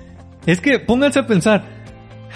[0.45, 1.65] Es que pónganse a pensar.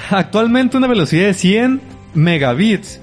[0.10, 1.82] Actualmente una velocidad de 100
[2.14, 3.02] megabits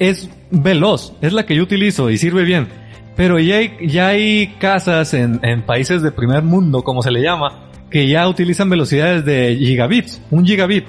[0.00, 1.12] es veloz.
[1.20, 2.66] Es la que yo utilizo y sirve bien.
[3.14, 7.22] Pero ya hay, ya hay casas en, en países de primer mundo, como se le
[7.22, 10.84] llama, que ya utilizan velocidades de gigabits, un gigabit.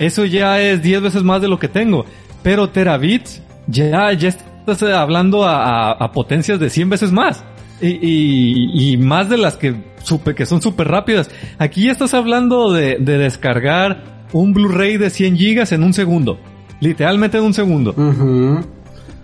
[0.00, 2.04] Eso ya es 10 veces más de lo que tengo.
[2.42, 4.30] Pero terabits, ya, ya
[4.68, 7.44] estás hablando a, potencias de 100 veces más.
[7.80, 11.30] Y, más de las que, super, que son súper rápidas.
[11.58, 16.38] Aquí estás hablando de, descargar un Blu-ray de 100 gigas en un segundo.
[16.80, 17.94] Literalmente en un segundo.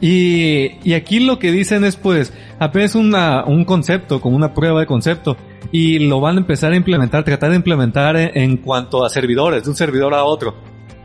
[0.00, 4.80] y, y, aquí lo que dicen es pues apenas una, un concepto, como una prueba
[4.80, 5.36] de concepto
[5.74, 9.70] y lo van a empezar a implementar, tratar de implementar en, cuanto a servidores, de
[9.70, 10.54] un servidor a otro.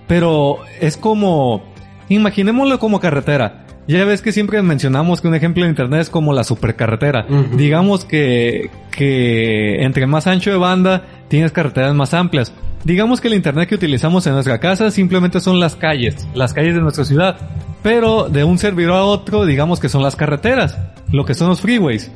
[0.07, 1.63] Pero es como,
[2.07, 3.65] imaginémoslo como carretera.
[3.89, 7.25] Ya ves que siempre mencionamos que un ejemplo de internet es como la supercarretera.
[7.55, 12.53] Digamos que, que entre más ancho de banda tienes carreteras más amplias.
[12.83, 16.75] Digamos que el internet que utilizamos en nuestra casa simplemente son las calles, las calles
[16.75, 17.37] de nuestra ciudad.
[17.81, 20.77] Pero de un servidor a otro, digamos que son las carreteras,
[21.11, 22.11] lo que son los freeways.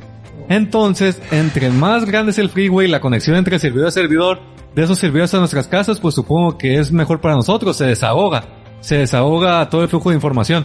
[0.48, 4.38] Entonces, entre más grande es el freeway, la conexión entre servidor a servidor,
[4.76, 8.44] de esos servidores a nuestras casas, pues supongo que es mejor para nosotros, se desahoga,
[8.78, 10.64] se desahoga todo el flujo de información.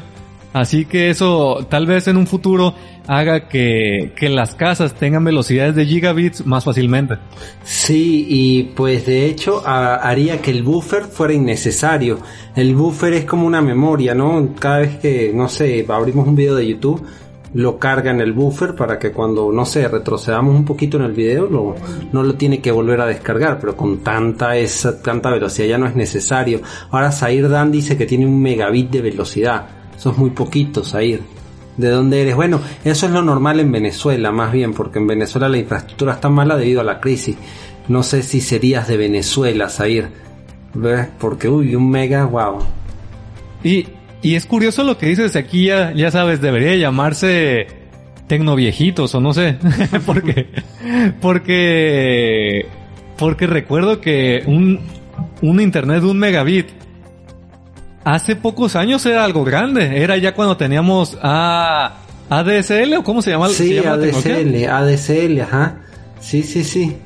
[0.52, 2.74] Así que eso tal vez en un futuro
[3.08, 7.16] haga que, que las casas tengan velocidades de gigabits más fácilmente.
[7.64, 12.20] Sí, y pues de hecho haría que el buffer fuera innecesario.
[12.56, 14.50] El buffer es como una memoria, ¿no?
[14.60, 17.04] Cada vez que, no sé, abrimos un video de YouTube,
[17.54, 21.14] lo carga en el buffer para que cuando, no sé, retrocedamos un poquito en el
[21.14, 21.76] video, lo,
[22.12, 25.88] no lo tiene que volver a descargar, pero con tanta, esa, tanta velocidad ya no
[25.88, 26.62] es necesario.
[26.92, 29.79] Ahora Zair Dan dice que tiene un megabit de velocidad.
[30.00, 31.22] Eso es muy poquito, Zair.
[31.78, 32.36] ¿De dónde eres?
[32.36, 36.30] Bueno, eso es lo normal en Venezuela, más bien, porque en Venezuela la infraestructura está
[36.30, 37.36] mala debido a la crisis.
[37.88, 40.10] No sé si serías de Venezuela, Zair.
[40.74, 41.08] ¿Ves?
[41.20, 42.60] Porque, uy, un mega, wow.
[43.64, 43.86] Y
[44.22, 47.68] y es curioso lo que dices aquí, ya, ya sabes, debería llamarse
[48.28, 49.58] tecnoviejitos o no sé.
[50.06, 50.48] porque,
[51.22, 52.66] porque,
[53.18, 54.82] porque recuerdo que un,
[55.42, 56.68] un internet de un megabit
[58.04, 60.02] hace pocos años era algo grande.
[60.02, 61.94] Era ya cuando teníamos a
[62.30, 63.50] ADSL o cómo se llama.
[63.50, 65.78] Sí, se ADSL, ADSL, ajá.
[66.20, 66.98] Sí, sí, sí.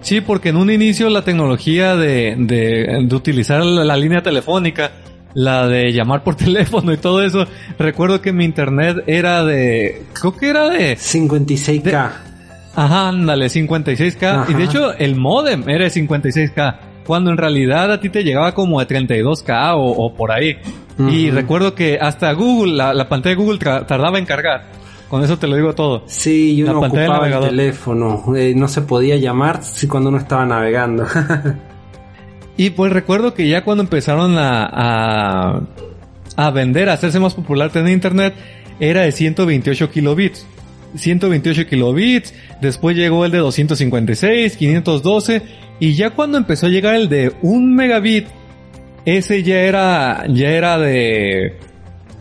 [0.00, 4.92] Sí, porque en un inicio la tecnología de, de, de utilizar la línea telefónica
[5.34, 7.46] la de llamar por teléfono y todo eso.
[7.78, 12.10] Recuerdo que mi internet era de, creo que era de 56K.
[12.74, 14.50] ajá, ándale, 56K.
[14.50, 16.76] Y de hecho el modem era de 56K.
[17.06, 20.56] Cuando en realidad a ti te llegaba como de 32K o, por ahí.
[20.98, 24.64] Y recuerdo que hasta Google, la, pantalla de Google tardaba en cargar.
[25.08, 26.04] Con eso te lo digo todo.
[26.06, 28.36] Sí, yo no ocupaba el teléfono.
[28.36, 31.06] Eh, no se podía llamar si cuando uno estaba navegando.
[32.60, 35.62] Y pues recuerdo que ya cuando empezaron a,
[36.36, 38.34] a, vender, a hacerse más popular tener internet,
[38.78, 40.46] era de 128 kilobits.
[40.94, 45.42] 128 kilobits, después llegó el de 256, 512,
[45.80, 48.28] y ya cuando empezó a llegar el de 1 megabit,
[49.06, 51.58] ese ya era, ya era de,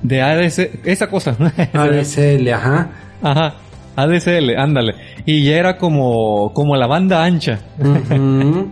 [0.02, 1.36] de ADSL, esa cosa.
[1.74, 2.90] ADSL, ajá.
[3.22, 3.56] Ajá.
[3.98, 4.96] ADSL, ándale.
[5.26, 7.60] Y ya era como, como la banda ancha.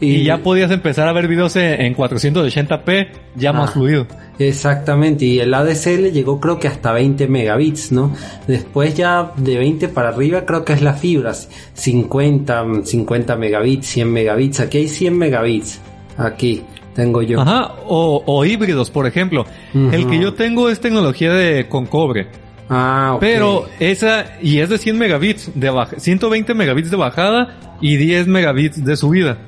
[0.00, 4.06] Y, ya podías empezar a ver videos en 480p ya más ah, fluido.
[4.38, 8.14] Exactamente, y el ADSL llegó creo que hasta 20 megabits, ¿no?
[8.46, 14.12] Después ya de 20 para arriba creo que es la fibra, 50, 50 megabits, 100
[14.12, 15.80] megabits, aquí hay 100 megabits,
[16.18, 16.62] aquí
[16.94, 17.40] tengo yo.
[17.40, 19.46] Ajá, o, híbridos, por ejemplo.
[19.74, 22.26] El que yo tengo es tecnología de con cobre.
[22.68, 23.34] Ah, okay.
[23.34, 28.26] Pero esa, y es de 100 megabits de baja, 120 megabits de bajada y 10
[28.26, 29.38] megabits de subida.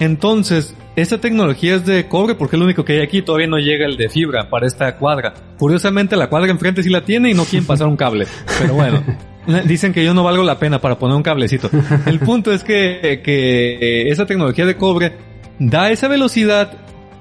[0.00, 3.22] Entonces, esta tecnología es de cobre porque es lo único que hay aquí.
[3.22, 5.32] Todavía no llega el de fibra para esta cuadra.
[5.58, 8.26] Curiosamente, la cuadra enfrente sí la tiene y no quieren pasar un cable.
[8.58, 9.02] Pero bueno,
[9.64, 11.70] dicen que yo no valgo la pena para poner un cablecito.
[12.06, 15.12] El punto es que, que esa tecnología de cobre
[15.58, 16.72] da esa velocidad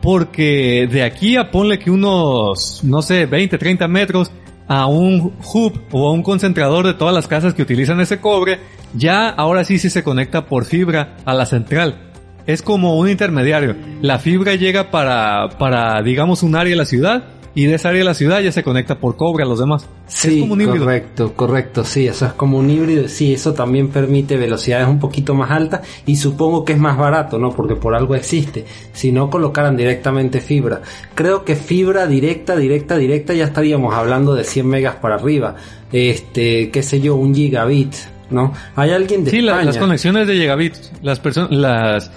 [0.02, 4.32] porque de aquí a ponle que unos, no sé, 20, 30 metros
[4.68, 8.60] a un hub o a un concentrador de todas las casas que utilizan ese cobre,
[8.94, 12.11] ya ahora sí, sí se conecta por fibra a la central.
[12.48, 13.76] Es como un intermediario.
[14.02, 17.24] La fibra llega para, para, digamos, un área de la ciudad
[17.54, 19.86] y de esa área de la ciudad ya se conecta por cobre a los demás.
[20.08, 20.86] Sí, es como un híbrido.
[20.86, 25.34] correcto, correcto, sí, eso es como un híbrido, sí, eso también permite velocidades un poquito
[25.36, 27.50] más altas y supongo que es más barato, ¿no?
[27.52, 30.82] Porque por algo existe, si no colocaran directamente fibra.
[31.14, 35.56] Creo que fibra directa, directa, directa ya estaríamos hablando de 100 megas para arriba,
[35.92, 37.94] este, qué sé yo, un gigabit,
[38.30, 38.54] ¿no?
[38.76, 42.12] Hay alguien de Sí, la- las conexiones de gigabit, las personas, las,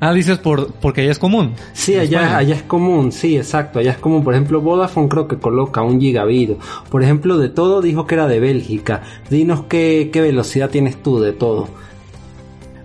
[0.00, 1.54] ah, dices por, porque ya es común.
[1.72, 4.22] Sí, allá, allá es común, sí, exacto, allá es común.
[4.24, 6.52] Por ejemplo, Vodafone creo que coloca un gigabit.
[6.90, 9.02] Por ejemplo, de todo dijo que era de Bélgica.
[9.30, 11.68] Dinos qué, qué velocidad tienes tú de todo.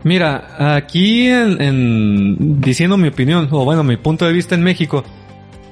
[0.03, 5.03] Mira, aquí en, en- diciendo mi opinión, o bueno, mi punto de vista en México,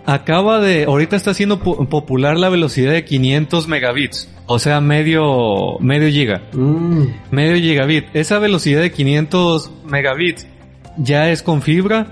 [0.06, 5.78] acaba de, ahorita está siendo po- popular la velocidad de 500 megabits, o sea, medio,
[5.82, 8.06] medio giga, Mm, medio gigabit.
[8.14, 10.48] Esa velocidad de 500 megabits
[10.98, 12.08] ya es con fibra,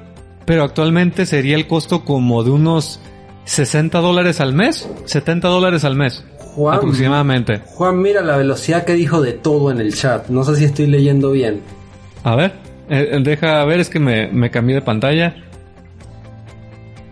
[0.45, 2.99] pero actualmente sería el costo como de unos
[3.45, 6.23] 60 dólares al mes, 70 dólares al mes,
[6.55, 7.61] Juan, aproximadamente.
[7.65, 10.27] Juan, mira la velocidad que dijo de todo en el chat.
[10.29, 11.61] No sé si estoy leyendo bien.
[12.23, 12.53] A ver,
[12.89, 15.35] eh, deja ver, es que me, me cambié de pantalla.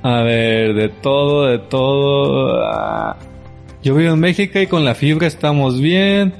[0.04, 2.62] A ver, de todo, de todo.
[2.64, 3.18] ah.
[3.84, 6.34] Yo vivo en México y con la fibra estamos bien.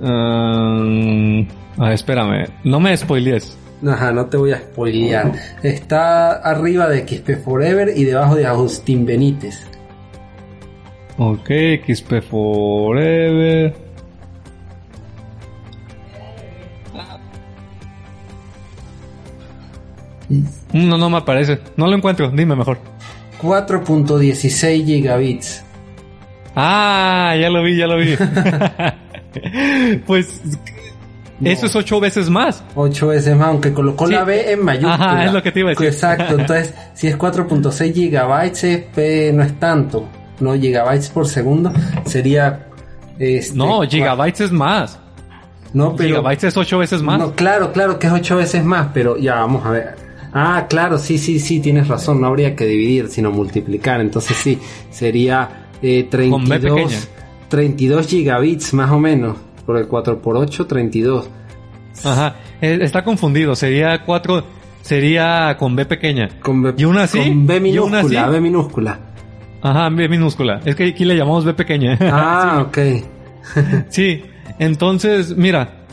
[0.00, 1.46] Um,
[1.78, 3.58] ah, espérame, no me spoilees.
[3.86, 5.32] Ajá, no te voy a spoilear.
[5.62, 9.66] Está arriba de XP Forever y debajo de Agustín Benítez.
[11.16, 11.50] Ok,
[11.86, 13.74] XP Forever.
[20.72, 21.58] No, no me aparece.
[21.76, 22.78] No lo encuentro, dime mejor.
[23.40, 25.64] 4.16 gigabits.
[26.54, 28.16] Ah, ya lo vi, ya lo vi.
[30.06, 30.40] pues
[31.42, 32.62] eso es ocho veces más.
[32.74, 34.12] 8 veces más, aunque colocó Sí.
[34.14, 34.94] la B en mayúscula.
[34.94, 35.86] Ajá, es lo que te iba a decir.
[35.86, 40.08] Exacto, entonces si es 4.6 gigabytes no es tanto,
[40.40, 41.72] no gigabytes por segundo,
[42.04, 42.66] sería...
[43.18, 44.98] Este, No, gigabytes es más.
[45.72, 46.08] No, pero...
[46.08, 47.18] Gigabytes es ocho veces más.
[47.18, 49.94] No, claro, claro que es 8 veces más, pero ya vamos a ver.
[50.32, 54.58] Ah, claro, sí, sí, sí, tienes razón, no habría que dividir, sino multiplicar, entonces sí,
[54.90, 57.00] sería eh, Con B 32, pequeña.
[57.48, 59.36] 32 gigabits más o menos,
[59.68, 61.28] por el 4 por 8, 32.
[62.02, 63.54] Ajá, eh, está confundido.
[63.54, 64.42] Sería cuatro,
[64.80, 66.30] sería con B pequeña.
[66.40, 67.18] Con B, ¿Y una así?
[67.18, 68.32] Con B ¿Y una minúscula, así?
[68.32, 68.98] B minúscula.
[69.60, 70.62] Ajá, B minúscula.
[70.64, 71.98] Es que aquí le llamamos B pequeña.
[72.10, 72.78] Ah, ok.
[73.90, 74.22] Sí,
[74.58, 75.84] entonces, mira,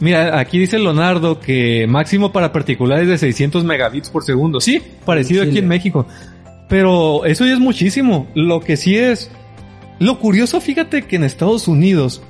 [0.00, 4.58] mira, aquí dice Leonardo que máximo para particulares de 600 megabits por segundo.
[4.58, 6.06] Sí, parecido En aquí en México.
[6.70, 8.26] Pero eso ya es muchísimo.
[8.34, 9.30] Lo que sí es,
[9.98, 12.22] lo curioso, fíjate que en Estados Unidos,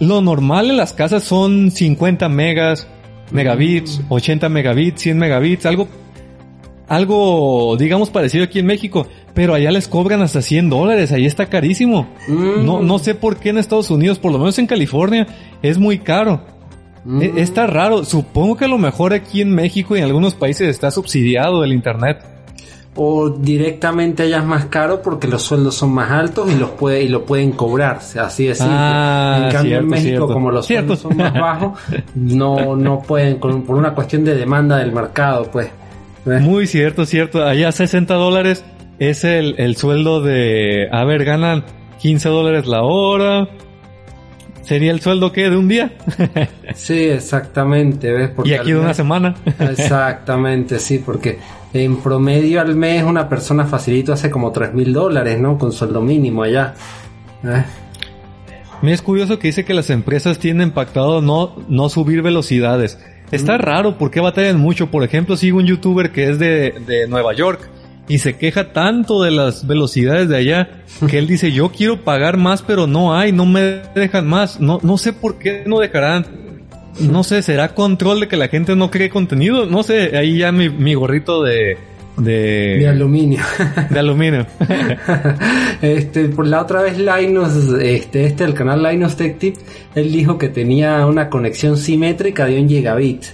[0.00, 2.86] lo normal en las casas son 50 megas,
[3.30, 5.88] megabits, 80 megabits, 100 megabits, algo,
[6.88, 9.06] algo, digamos, parecido aquí en México.
[9.34, 12.08] Pero allá les cobran hasta 100 dólares, ahí está carísimo.
[12.26, 15.26] Mm, No, no sé por qué en Estados Unidos, por lo menos en California,
[15.62, 16.40] es muy caro.
[17.04, 17.22] mm.
[17.22, 18.04] E- Está raro.
[18.04, 21.72] Supongo que a lo mejor aquí en México y en algunos países está subsidiado el
[21.72, 22.18] internet.
[23.00, 27.02] O directamente allá es más caro porque los sueldos son más altos y los puede
[27.04, 28.74] y lo pueden cobrar, así de simple.
[28.76, 30.26] Ah, en cambio cierto, en México cierto.
[30.32, 30.96] como los Cierto.
[30.96, 31.78] sueldos son más bajos,
[32.16, 35.68] no no pueden con- por una cuestión de demanda del mercado, pues.
[36.24, 36.42] ¿Ves?
[36.42, 37.44] Muy cierto, cierto.
[37.46, 38.64] Allá 60 dólares
[38.98, 40.88] es el, el sueldo de...
[40.90, 41.62] A ver, ganan
[42.00, 43.48] 15 dólares la hora.
[44.62, 45.92] ¿Sería el sueldo que de un día?
[46.74, 48.30] Sí, exactamente, ¿ves?
[48.30, 49.34] Porque y aquí de una semana.
[49.60, 51.38] Exactamente, sí, porque
[51.72, 55.58] en promedio al mes una persona facilito hace como tres mil dólares, ¿no?
[55.58, 56.74] Con sueldo mínimo allá.
[57.44, 57.64] ¿Eh?
[58.80, 62.98] Me es curioso que dice que las empresas tienen pactado no, no subir velocidades.
[63.30, 64.90] Está raro, ¿por qué batallan mucho?
[64.90, 67.68] Por ejemplo, sigo un youtuber que es de, de Nueva York
[68.08, 70.70] y se queja tanto de las velocidades de allá
[71.08, 74.60] que él dice, yo quiero pagar más, pero no hay, no me dejan más.
[74.60, 76.47] No, no sé por qué no dejarán.
[77.00, 79.66] No sé, ¿será control de que la gente no cree contenido?
[79.66, 81.76] No sé, ahí ya mi, mi gorrito de,
[82.16, 83.40] de, De aluminio.
[83.90, 84.46] de aluminio.
[85.82, 89.56] este, por la otra vez Linus, este, este, el canal Linus Tech Tip,
[89.94, 93.24] él dijo que tenía una conexión simétrica de un gigabit.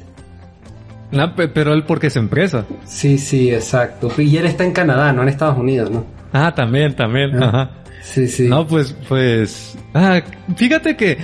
[1.10, 2.66] No, pero él porque es empresa.
[2.86, 4.10] Sí, sí, exacto.
[4.18, 6.04] Y él está en Canadá, no en Estados Unidos, ¿no?
[6.32, 7.40] Ah, también, también.
[7.40, 7.46] Ah.
[7.46, 7.70] Ajá.
[8.02, 8.48] Sí, sí.
[8.48, 9.78] No, pues, pues.
[9.94, 10.20] Ah,
[10.56, 11.16] fíjate que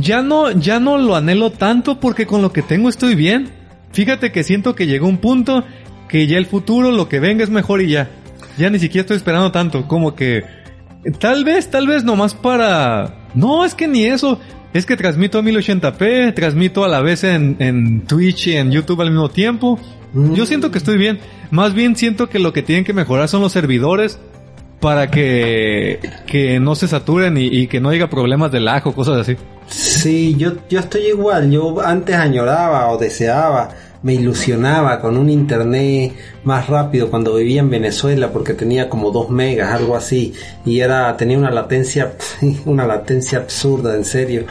[0.00, 3.50] ya no, ya no lo anhelo tanto porque con lo que tengo estoy bien.
[3.92, 5.64] Fíjate que siento que llegó un punto
[6.08, 8.10] que ya el futuro, lo que venga es mejor y ya.
[8.58, 9.86] Ya ni siquiera estoy esperando tanto.
[9.86, 10.44] Como que
[11.18, 13.28] tal vez, tal vez nomás para.
[13.34, 14.40] No, es que ni eso.
[14.72, 19.00] Es que transmito a 1080p, transmito a la vez en, en Twitch y en YouTube
[19.00, 19.80] al mismo tiempo.
[20.12, 21.18] Yo siento que estoy bien.
[21.50, 24.18] Más bien siento que lo que tienen que mejorar son los servidores
[24.86, 29.18] para que, que no se saturen y, que no haya problemas de lag o cosas
[29.18, 29.36] así.
[29.66, 31.50] Sí, yo, yo estoy igual.
[31.50, 33.70] Yo antes añoraba o deseaba,
[34.02, 36.12] me ilusionaba con un internet
[36.44, 40.34] más rápido cuando vivía en Venezuela porque tenía como 2 megas, algo así,
[40.64, 42.12] y era, tenía una latencia,
[42.64, 44.44] una latencia absurda, en serio.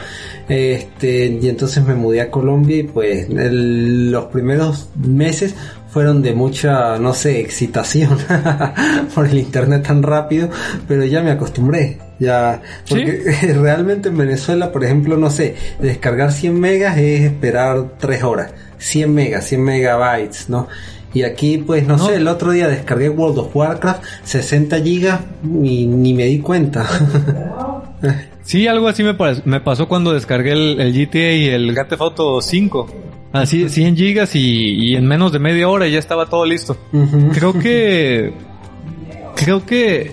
[0.50, 5.54] Este, y entonces me mudé a Colombia y pues los primeros meses
[5.96, 8.18] fueron de mucha, no sé, excitación
[9.14, 10.50] por el internet tan rápido,
[10.86, 11.96] pero ya me acostumbré.
[12.18, 13.22] Ya, porque
[13.58, 18.52] realmente en Venezuela, por ejemplo, no sé, descargar 100 megas es esperar 3 horas.
[18.76, 20.68] 100 megas, 100 megabytes, ¿no?
[21.14, 22.06] Y aquí, pues, no, No.
[22.06, 25.20] sé, el otro día descargué World of Warcraft, 60 gigas,
[25.62, 26.86] y ni me di cuenta.
[28.42, 29.16] Sí, algo así me,
[29.46, 32.86] me pasó cuando descargué el, el GTA y el Grand Theft Auto 5.
[33.42, 36.76] Así, 100 gigas y, y en menos de media hora ya estaba todo listo.
[37.32, 38.32] Creo que...
[39.34, 40.12] Creo que...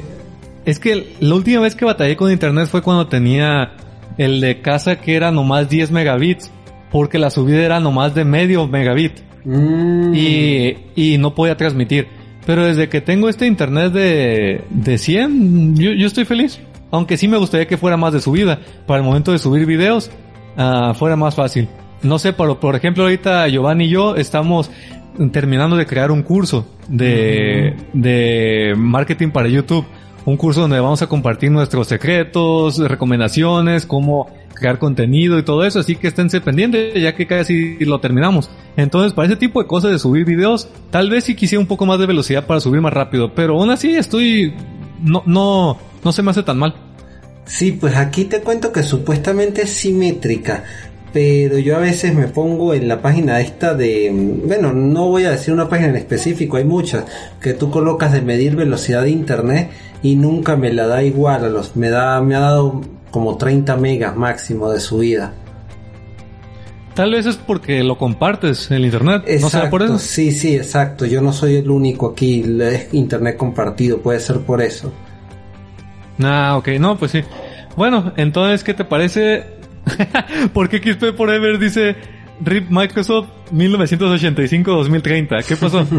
[0.65, 3.73] Es que la última vez que batallé con internet fue cuando tenía
[4.17, 6.51] el de casa que era nomás 10 megabits.
[6.91, 9.13] Porque la subida era nomás de medio megabit.
[9.45, 10.13] Mm.
[10.15, 12.07] y, y no podía transmitir.
[12.45, 16.59] Pero desde que tengo este internet de, de 100, yo, yo estoy feliz.
[16.91, 18.59] Aunque sí me gustaría que fuera más de subida.
[18.85, 20.11] Para el momento de subir videos,
[20.57, 21.67] ah, fuera más fácil.
[22.03, 24.69] No sé, por, por ejemplo, ahorita Giovanni y yo estamos
[25.31, 29.85] terminando de crear un curso de, de marketing para YouTube.
[30.25, 35.79] Un curso donde vamos a compartir nuestros secretos, recomendaciones, cómo crear contenido y todo eso.
[35.79, 38.49] Así que esténse pendientes ya que casi lo terminamos.
[38.77, 41.85] Entonces, para ese tipo de cosas de subir videos, tal vez sí quisiera un poco
[41.85, 43.33] más de velocidad para subir más rápido.
[43.35, 44.53] Pero aún así estoy...
[45.01, 46.73] No, no, no se me hace tan mal.
[47.45, 50.63] Sí, pues aquí te cuento que supuestamente es simétrica,
[51.13, 55.25] pero yo a veces me pongo en la página esta de, mm, bueno, no voy
[55.25, 57.05] a decir una página en específico, hay muchas
[57.39, 59.69] que tú colocas de medir velocidad de internet
[60.01, 63.77] y nunca me la da igual a los, me da, me ha dado como 30
[63.77, 65.33] megas máximo de subida.
[66.95, 69.23] Tal vez es porque lo compartes en el internet.
[69.41, 69.97] ¿No será por eso?
[69.97, 71.05] sí, sí, exacto.
[71.05, 74.91] Yo no soy el único aquí, es internet compartido, puede ser por eso.
[76.21, 77.23] Ah, ok, no, pues sí.
[77.75, 79.45] Bueno, entonces, ¿qué te parece?
[80.53, 81.95] ¿Por qué XP Forever dice
[82.41, 85.43] RIP Microsoft 1985-2030?
[85.45, 85.85] ¿Qué pasó?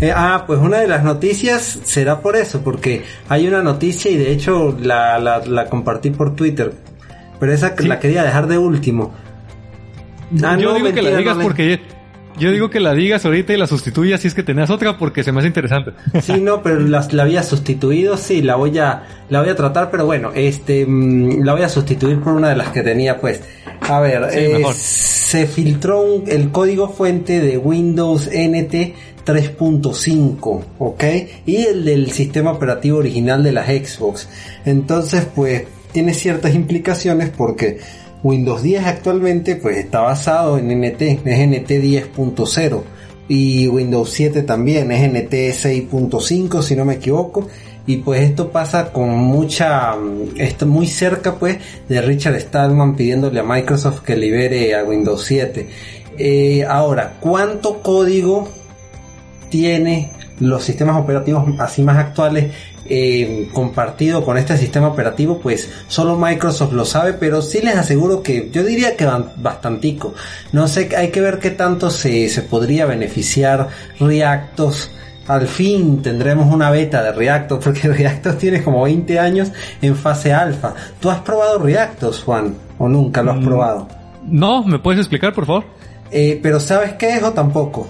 [0.00, 4.16] Eh, ah, pues una de las noticias será por eso, porque hay una noticia y
[4.16, 6.72] de hecho la, la, la compartí por Twitter,
[7.38, 7.86] pero esa Sí.
[7.86, 9.12] la quería dejar de último.
[10.42, 11.80] Ah, yo no, digo que la digas no porque...
[12.40, 15.22] Yo digo que la digas ahorita y la sustituyas si es que tenías otra porque
[15.22, 15.92] se me hace interesante.
[16.22, 19.90] Sí, no, pero la, la había sustituido, sí, la voy a la voy a tratar,
[19.90, 23.40] pero bueno, este mm, la voy a sustituir por una de las que tenía, pues.
[23.82, 31.04] A ver, Sí, eh, se filtró un- el código fuente de Windows NT 3.5, ¿ok?
[31.46, 34.28] Y el del sistema operativo original de las Xbox.
[34.64, 37.78] Entonces, pues, tiene ciertas implicaciones porque
[38.22, 42.82] Windows 10 actualmente, pues, está basado en NT, es NT 10.0
[43.30, 47.46] y Windows 7 también es NT 6.5 si no me equivoco.
[47.86, 51.58] Y pues esto pasa con mucha mm, esto muy cerca pues
[51.88, 55.68] de Richard Stallman pidiéndole a Microsoft que libere a Windows 7
[56.18, 58.48] Eh, ahora cuánto código
[59.48, 60.10] tiene
[60.40, 62.52] los sistemas operativos así más actuales
[62.86, 68.22] eh, compartido con este sistema operativo, pues solo Microsoft lo sabe, pero sí les aseguro
[68.22, 70.12] que yo diría que van bastantico.
[70.52, 73.68] No sé, hay que ver qué tanto se, se podría beneficiar
[74.00, 74.90] Reactos.
[75.28, 80.32] Al fin tendremos una beta de Reactos, porque Reactos tiene como 20 años en fase
[80.32, 80.74] alfa.
[80.98, 82.54] ¿Tú has probado Reactos, Juan?
[82.78, 83.44] ¿O nunca lo has Mm.
[83.44, 83.88] probado?
[84.26, 85.64] No, ¿me puedes explicar, por favor?
[86.10, 87.86] Eh, pero ¿sabes qué es o tampoco?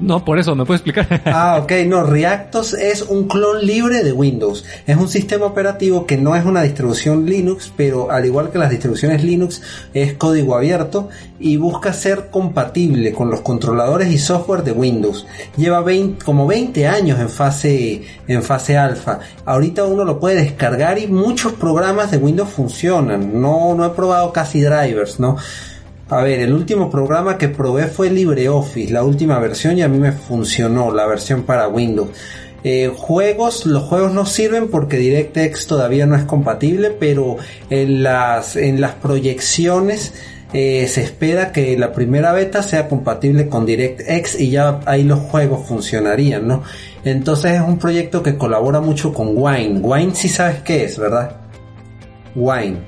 [0.00, 1.22] No, por eso, ¿me puedes explicar?
[1.38, 4.64] Ah, ok, no, Reactos es un clon libre de Windows.
[4.86, 8.70] Es un sistema operativo que no es una distribución Linux, pero al igual que las
[8.70, 9.62] distribuciones Linux,
[9.94, 15.26] es código abierto y busca ser compatible con los controladores y software de Windows.
[15.56, 19.20] Lleva 20 como 20 años en fase, en fase alfa.
[19.44, 23.40] Ahorita uno lo puede descargar y muchos programas de Windows funcionan.
[23.40, 25.36] No, no he probado casi drivers, ¿no?
[26.10, 29.98] A ver, el último programa que probé fue LibreOffice, la última versión y a mí
[29.98, 32.08] me funcionó la versión para Windows.
[32.64, 37.36] Eh, juegos, los juegos no sirven porque DirectX todavía no es compatible, pero
[37.68, 40.14] en las, en las proyecciones
[40.54, 45.20] eh, se espera que la primera beta sea compatible con DirectX y ya ahí los
[45.20, 46.62] juegos funcionarían, ¿no?
[47.04, 49.80] Entonces es un proyecto que colabora mucho con Wine.
[49.80, 51.36] Wine sí sabes qué es, ¿verdad?
[52.34, 52.78] Wine,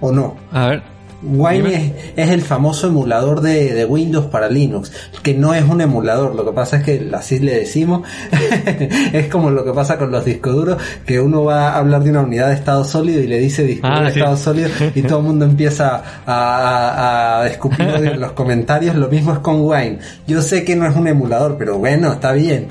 [0.00, 0.36] ¿o no?
[0.52, 4.92] A ver, Wine es, el famoso emulador de, Windows para Linux,
[5.22, 8.06] que no es un emulador, lo que pasa es que así le decimos,
[9.12, 12.10] es como lo que pasa con los discos duros, que uno va a hablar de
[12.10, 15.20] una unidad de estado sólido y le dice disco ah, de estado sólido y todo
[15.20, 19.98] el mundo empieza a, a, escupir en los comentarios, lo mismo es con Wine.
[20.26, 22.68] Yo sé que no es un emulador, pero bueno, está bien.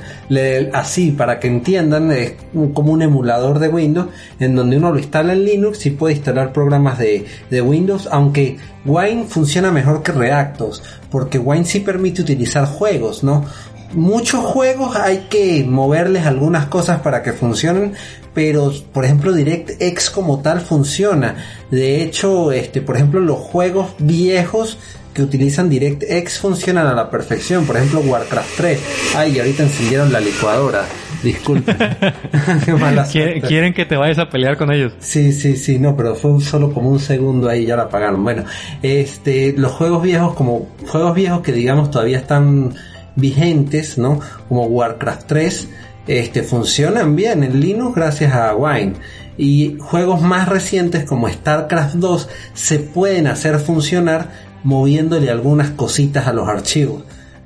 [0.73, 2.33] así, para que entiendan, es
[2.73, 4.07] como un emulador de Windows,
[4.39, 8.44] en donde uno lo instala en Linux y puede instalar programas de, de Windows, aunque
[8.85, 13.45] Wine funciona mejor que Reactos, porque Wine sí permite utilizar juegos, ¿no?
[13.93, 17.93] Muchos juegos hay que moverles algunas cosas para que funcionen,
[18.33, 21.35] pero por ejemplo DirectX como tal funciona.
[21.71, 24.77] De hecho, este, por ejemplo, los juegos viejos
[25.15, 27.65] que utilizan DirectX funcionan a la perfección.
[27.65, 28.79] Por ejemplo, Warcraft 3.
[29.15, 30.83] Ay, ahorita encendieron la licuadora.
[31.25, 31.75] Disculpe.
[33.47, 34.93] Quieren que te vayas a pelear con ellos.
[34.99, 38.23] Sí, sí, sí, no, pero fue solo como un segundo ahí, ya la apagaron.
[38.23, 38.43] Bueno,
[38.83, 42.75] este, los juegos viejos, como juegos viejos que digamos todavía están
[43.15, 44.19] vigentes, ¿no?
[44.47, 45.69] Como Warcraft 3,
[46.05, 48.93] este, funcionan bien en Linux gracias a Wine.
[49.35, 54.29] Y juegos más recientes como StarCraft 2 se pueden hacer funcionar
[54.63, 57.01] moviéndole algunas cositas a los archivos.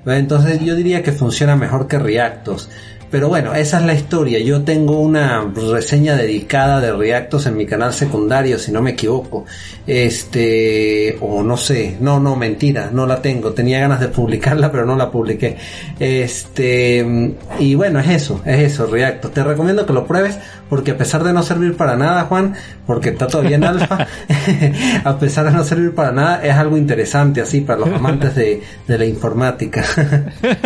[0.05, 2.69] Entonces yo diría que funciona mejor que Reactos.
[3.11, 4.39] Pero bueno, esa es la historia.
[4.39, 9.45] Yo tengo una reseña dedicada de Reactos en mi canal secundario, si no me equivoco.
[9.87, 13.51] Este, o no sé, no, no, mentira, no la tengo.
[13.53, 15.57] Tenía ganas de publicarla, pero no la publiqué.
[15.99, 19.31] Este, y bueno, es eso, es eso, Reactos.
[19.31, 20.37] Te recomiendo que lo pruebes
[20.69, 22.53] porque a pesar de no servir para nada, Juan,
[22.85, 24.07] porque está todavía en alfa,
[25.03, 28.61] a pesar de no servir para nada, es algo interesante así para los amantes de,
[28.87, 29.83] la informática.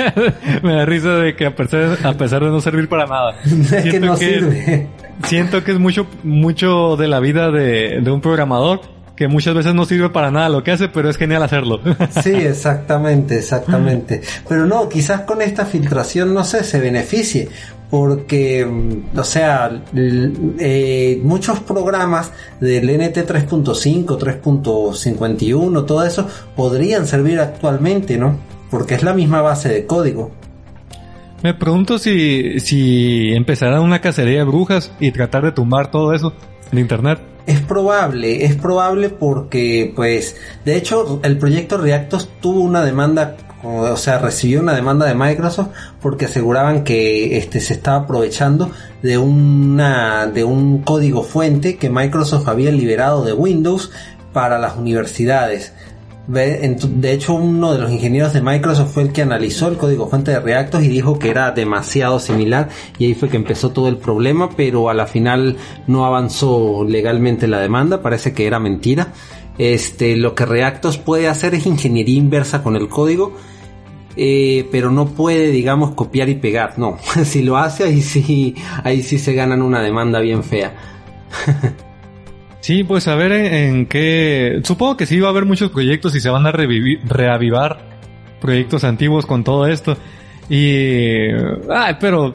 [0.64, 3.36] Me da risa de que a pesar, a pesar de no servir para nada.
[3.45, 4.88] es que no sirve.
[5.24, 8.82] Siento que es mucho, mucho de la vida de, de un programador
[9.16, 11.80] que muchas veces no sirve para nada lo que hace, pero es genial hacerlo.
[12.24, 14.22] sí, exactamente, exactamente.
[14.47, 17.49] Pero no, quizás con esta filtración, no sé, se beneficie,
[17.94, 27.39] porque, mm, o sea, eh, muchos programas del NT 3.5, 3.51, todo eso, podrían servir
[27.39, 28.39] actualmente, ¿no?
[28.72, 30.32] Porque es la misma base de código.
[31.44, 36.34] Me pregunto si, si empezará una cacería de brujas y tratar de tumbar todo eso
[36.72, 37.20] en Internet.
[37.46, 40.36] Es probable, es probable porque, pues,
[40.66, 45.70] de hecho, el proyecto Reactos tuvo una demanda, o sea, recibió una demanda de Microsoft
[46.01, 52.47] porque aseguraban que este se estaba aprovechando de una de un código fuente que Microsoft
[52.49, 53.91] había liberado de Windows
[54.34, 55.74] para las universidades.
[56.28, 60.32] De hecho, uno de los ingenieros de Microsoft fue el que analizó el código fuente
[60.32, 63.97] de Reactos y dijo que era demasiado similar y ahí fue que empezó todo el
[63.97, 65.57] problema, pero a la final
[65.88, 69.14] no avanzó legalmente la demanda, parece que era mentira.
[69.57, 73.34] Este, lo que Reactos puede hacer es ingeniería inversa con el código,
[74.16, 76.78] eh, pero no puede, digamos, copiar y pegar.
[76.78, 80.74] No, si lo hace ahí sí, ahí sí se ganan una demanda bien fea.
[82.64, 84.61] Sí, pues a ver en, qué...
[84.64, 87.80] Supongo que sí va a haber muchos proyectos y se van a revivir, reavivar
[88.39, 89.97] proyectos antiguos con todo esto.
[90.49, 91.28] Y...
[91.70, 92.34] Ay, pero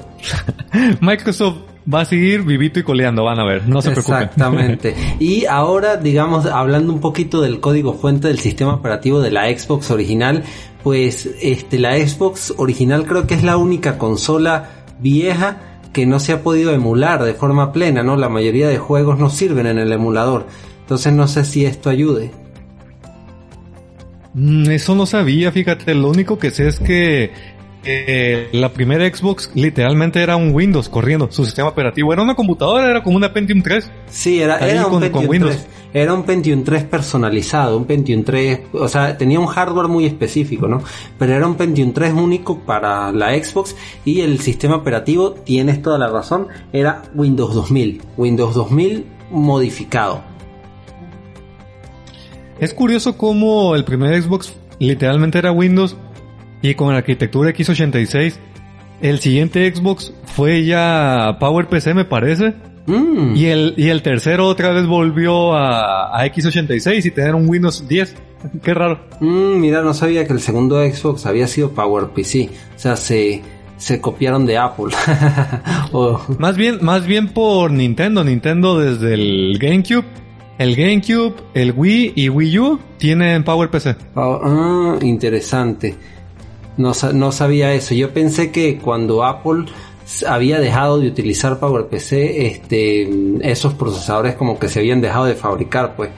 [1.01, 1.59] Microsoft
[1.93, 4.25] va a seguir vivito y coleando, van a ver, no se preocupen.
[4.25, 4.95] Exactamente.
[5.19, 9.91] y ahora, digamos, hablando un poquito del código fuente del sistema operativo de la Xbox
[9.91, 10.45] original,
[10.83, 14.71] pues este la Xbox original creo que es la única consola
[15.01, 18.17] vieja que no se ha podido emular de forma plena, ¿no?
[18.17, 20.47] La mayoría de juegos no sirven en el emulador.
[20.81, 22.31] Entonces no sé si esto ayude.
[24.35, 27.33] Mm, eso no sabía, fíjate, lo único que sé es que
[27.85, 32.13] eh, la primera Xbox literalmente era un Windows corriendo, su sistema operativo.
[32.13, 33.91] Era una computadora, era como una Pentium 3.
[34.09, 35.67] Sí, era, era un Pentium 3.
[35.95, 40.69] Era un Pentium 3 personalizado, un Pentium 3, o sea, tenía un hardware muy específico,
[40.69, 40.83] ¿no?
[41.19, 43.75] Pero era un Pentium 3 único para la Xbox
[44.05, 48.03] y el sistema operativo, tienes toda la razón, era Windows 2000.
[48.19, 50.23] Windows 2000 modificado.
[52.59, 55.97] Es curioso cómo el primer Xbox literalmente era Windows
[56.63, 58.35] y con la arquitectura X86,
[59.01, 62.55] el siguiente Xbox fue ya PowerPC me parece.
[62.87, 63.37] Mm.
[63.37, 67.87] Y el, y el tercero otra vez volvió a, a x86 y tener un Windows
[67.87, 68.17] 10.
[68.63, 69.01] Qué raro.
[69.21, 72.51] Mm, mira, no sabía que el segundo Xbox había sido PowerPC.
[72.77, 73.43] O sea, se,
[73.77, 74.95] se copiaron de Apple.
[76.39, 78.25] Más bien, más bien por Nintendo.
[78.25, 80.05] Nintendo desde el GameCube.
[80.59, 83.97] El GameCube, el Wii y Wii U tienen PowerPC.
[84.17, 85.97] Ah, ah, interesante.
[86.79, 87.95] No, no sabía eso.
[87.95, 89.67] Yo pensé que cuando Apple
[90.27, 93.11] había dejado de utilizar PowerPC, este,
[93.43, 96.09] esos procesadores como que se habían dejado de fabricar, pues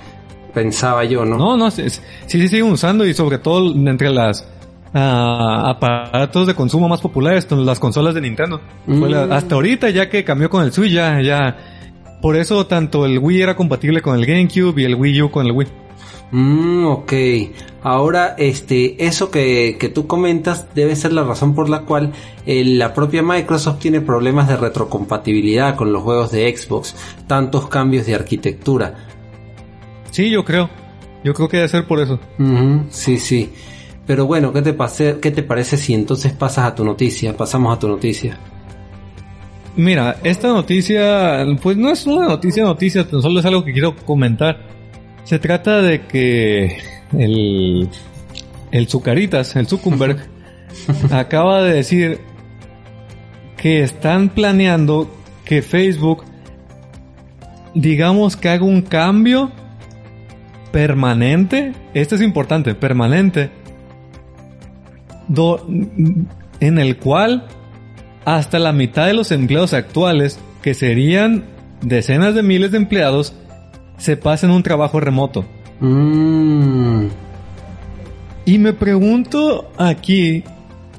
[0.55, 1.37] pensaba yo, ¿no?
[1.39, 4.47] No, no, sí, sí, sí siguen usando y sobre todo entre las
[4.95, 8.61] ah, aparatos de consumo más populares, las consolas de Nintendo.
[8.87, 9.33] La- Mm.
[9.33, 11.57] hasta ahorita ya que cambió con el Switch, ya, ya.
[12.21, 15.47] Por eso tanto el Wii era compatible con el GameCube y el Wii U con
[15.47, 15.69] el Wii.
[16.33, 17.13] Mm, ok.
[17.83, 22.13] Ahora, este, eso que, que tú comentas debe ser la razón por la cual
[22.47, 26.95] eh, la propia Microsoft tiene problemas de retrocompatibilidad con los juegos de Xbox,
[27.27, 28.95] tantos cambios de arquitectura.
[30.11, 30.69] Sí, yo creo.
[31.25, 32.19] Yo creo que debe ser por eso.
[32.39, 33.51] Ujú, sí, sí.
[34.07, 37.37] Pero bueno, ¿qué te, pase, ¿qué te parece si entonces pasas a tu noticia?
[37.37, 38.39] Pasamos a tu noticia.
[39.77, 43.95] Mira, esta noticia, pues no es una noticia noticia, tan solo es algo que quiero
[43.95, 44.59] comentar.
[45.25, 46.79] Se trata de que
[47.17, 47.89] el,
[48.73, 50.19] el Zucaritas, el Zuckerberg,
[51.11, 52.21] acaba de decir
[53.57, 55.09] que están planeando
[55.45, 56.25] que Facebook,
[57.75, 59.51] digamos que haga un cambio
[60.73, 63.51] permanente, esto es importante, permanente,
[65.29, 67.47] do- en el cual
[68.25, 71.45] hasta la mitad de los empleados actuales, que serían
[71.83, 73.35] decenas de miles de empleados,
[74.01, 75.45] se pasen a un trabajo remoto.
[75.81, 77.07] Mm,
[78.47, 80.43] Y me pregunto aquí,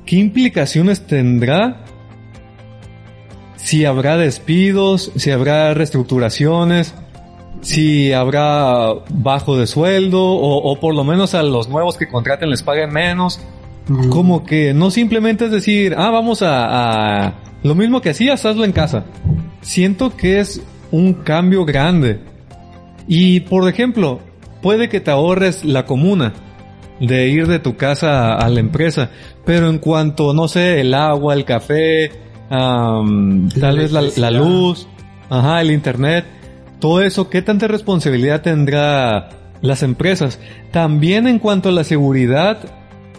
[0.05, 1.83] ¿qué implicaciones tendrá?
[3.57, 6.93] Si habrá despidos, si habrá reestructuraciones,
[7.61, 12.49] si habrá bajo de sueldo o, o por lo menos a los nuevos que contraten
[12.49, 13.39] les paguen menos.
[13.87, 17.33] mm, Como que no simplemente es decir, ah, vamos a, a-
[17.63, 19.03] lo mismo que hacías, hazlo en casa.
[19.61, 22.19] Siento que es un cambio grande.
[23.13, 24.21] Y por ejemplo,
[24.61, 26.31] puede que te ahorres la comuna
[27.01, 29.09] de ir de tu casa a, la empresa,
[29.43, 32.09] pero en cuanto, no sé, el agua, el café,
[32.49, 33.03] La
[33.59, 34.87] tal vez la, la luz,
[35.29, 36.23] ajá, el internet,
[36.79, 39.27] todo eso, ¿qué tanta responsabilidad tendrá
[39.59, 40.39] las empresas?
[40.71, 42.59] También en cuanto a la seguridad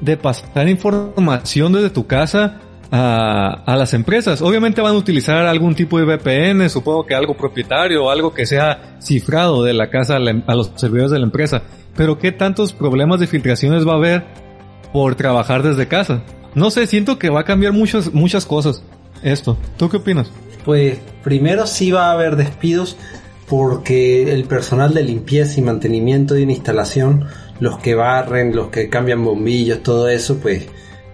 [0.01, 2.63] de pasar información desde tu casa
[2.93, 4.43] a, a las empresas.
[4.43, 8.97] Obviamente van a utilizar algún tipo de VPN, supongo que algo propietario algo que sea
[9.01, 11.63] cifrado de la casa a, la- a los servidores de la empresa.
[11.97, 14.25] Pero ¿qué tantos problemas de filtraciones va a haber
[14.93, 16.23] por trabajar desde casa?
[16.55, 18.85] No sé, siento que va a cambiar muchas, muchas cosas
[19.23, 19.57] esto.
[19.79, 20.31] ¿Tú qué opinas?
[20.65, 22.97] Pues primero sí va a haber despidos
[23.49, 27.27] porque el personal de limpieza y mantenimiento de una instalación,
[27.61, 30.69] los que barren, los que cambian bombillos, todo eso, pues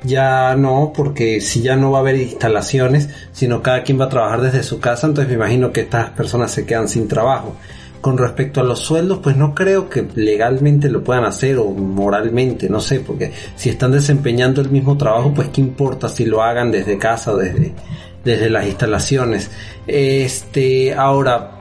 [0.04, 4.08] ya no, porque si ya no va a haber instalaciones, sino cada quien va a
[4.08, 7.56] trabajar desde su casa, entonces me imagino que estas personas se quedan sin trabajo.
[8.00, 12.68] Con respecto a los sueldos, pues no creo que legalmente lo puedan hacer o moralmente,
[12.68, 16.70] no sé, porque si están desempeñando el mismo trabajo, pues qué importa si lo hagan
[16.70, 17.72] desde casa desde,
[18.24, 19.50] desde las instalaciones.
[19.88, 21.58] Este, ahora,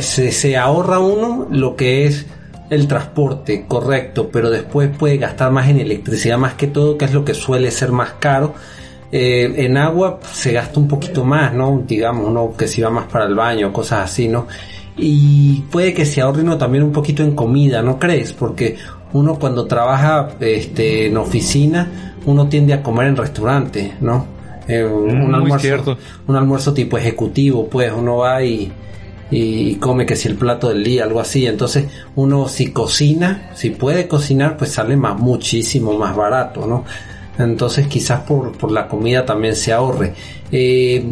[0.00, 2.26] se, se ahorra uno lo que es
[2.70, 7.12] el transporte, correcto, pero después puede gastar más en electricidad más que todo, que es
[7.12, 8.54] lo que suele ser más caro.
[9.12, 11.82] Eh, en agua se gasta un poquito más, ¿no?
[11.86, 12.56] Digamos, ¿no?
[12.56, 14.46] Que si va más para el baño, cosas así, ¿no?
[14.96, 18.32] Y puede que se ahorre uno también un poquito en comida, ¿no crees?
[18.32, 18.76] Porque
[19.12, 24.26] uno cuando trabaja este, en oficina, uno tiende a comer en restaurante, ¿no?
[24.66, 25.98] Eh, un, muy almuerzo, cierto.
[26.26, 28.72] un almuerzo tipo ejecutivo, pues uno va y,
[29.30, 31.46] y come que si el plato del día, algo así.
[31.46, 36.84] Entonces uno si cocina, si puede cocinar, pues sale más, muchísimo más barato, ¿no?
[37.36, 40.14] Entonces quizás por, por la comida también se ahorre.
[40.52, 41.04] Eh,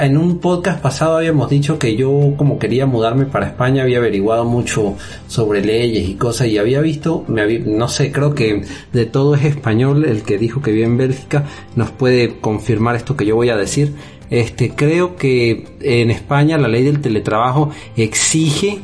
[0.00, 4.44] en un podcast pasado habíamos dicho que yo como quería mudarme para España había averiguado
[4.44, 4.94] mucho
[5.26, 8.62] sobre leyes y cosas y había visto, me había- no sé, creo que
[8.92, 11.44] de todo es español el que dijo que vive en Bélgica
[11.74, 13.94] nos puede confirmar esto que yo voy a decir.
[14.34, 18.80] Este, creo que en España la ley del teletrabajo exige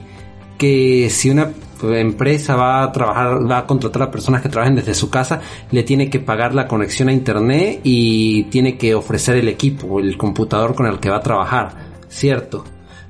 [0.57, 1.51] que si una
[1.83, 5.41] empresa va a trabajar, va a contratar a personas que trabajen desde su casa,
[5.73, 10.17] le tiene que pagar la conexión a internet y tiene que ofrecer el equipo, el
[10.17, 11.75] computador con el que va a trabajar,
[12.09, 12.65] ¿cierto?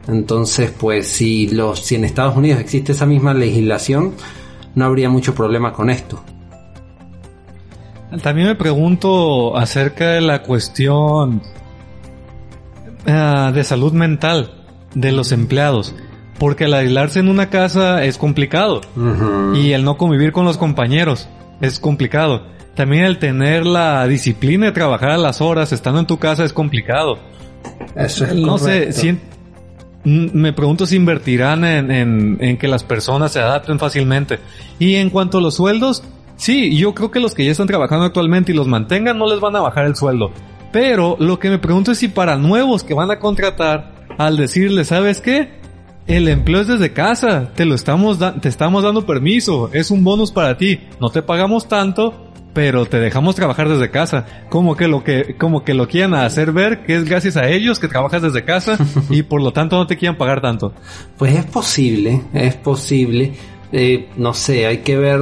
[0.09, 4.15] Entonces, pues si si en Estados Unidos existe esa misma legislación,
[4.75, 6.25] no habría mucho problema con esto.
[8.23, 11.43] También me pregunto acerca de la cuestión
[13.07, 14.53] ah, de salud mental.
[14.95, 15.95] de los empleados.
[16.39, 18.81] Porque el aislarse en una casa es complicado.
[19.55, 21.29] Y el no convivir con los compañeros
[21.61, 22.47] es complicado.
[22.75, 26.53] También el tener la disciplina de trabajar a las horas estando en tu casa es
[26.53, 27.19] complicado.
[27.95, 28.93] Eso es No correcto.
[28.93, 33.79] sé, si, mm, me pregunto si invertirán en, en- en que las personas se adapten
[33.79, 34.39] fácilmente.
[34.79, 36.03] Y en cuanto a los sueldos,
[36.37, 39.41] sí, yo creo que los que ya están trabajando actualmente y los mantengan no les
[39.41, 40.33] van a bajar el sueldo.
[40.73, 44.89] Pero lo que me pregunto es si para nuevos que van a contratar, al decirles,
[44.89, 45.61] ¿sabes qué?
[46.07, 50.33] El empleo es desde casa, te lo estamos te estamos dando permiso, es un bonus
[50.33, 54.27] para ti, no te pagamos tanto, pero te dejamos trabajar desde casa.
[54.49, 57.79] Como que lo que, como que lo quieran hacer ver que es gracias a ellos
[57.79, 58.77] que trabajas desde casa
[59.11, 60.73] y por lo tanto no te quieran pagar tanto.
[61.17, 63.33] Pues es posible, es posible.
[63.73, 65.21] Eh, no sé, hay que ver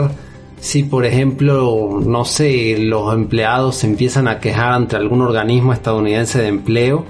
[0.61, 6.41] si, por ejemplo, no sé, los empleados se empiezan a quejar ante algún organismo estadounidense
[6.43, 7.07] de empleo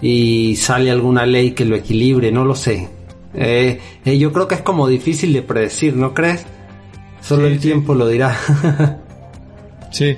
[0.00, 2.88] y sale alguna ley que lo equilibre, no lo sé.
[3.34, 6.44] Eh, eh, yo creo que es como difícil de predecir, ¿no crees?
[7.20, 7.68] Solo Sí, el sí.
[7.68, 8.36] tiempo lo dirá.
[9.90, 10.16] Sí.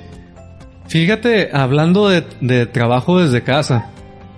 [0.87, 3.89] Fíjate, hablando de, de trabajo desde casa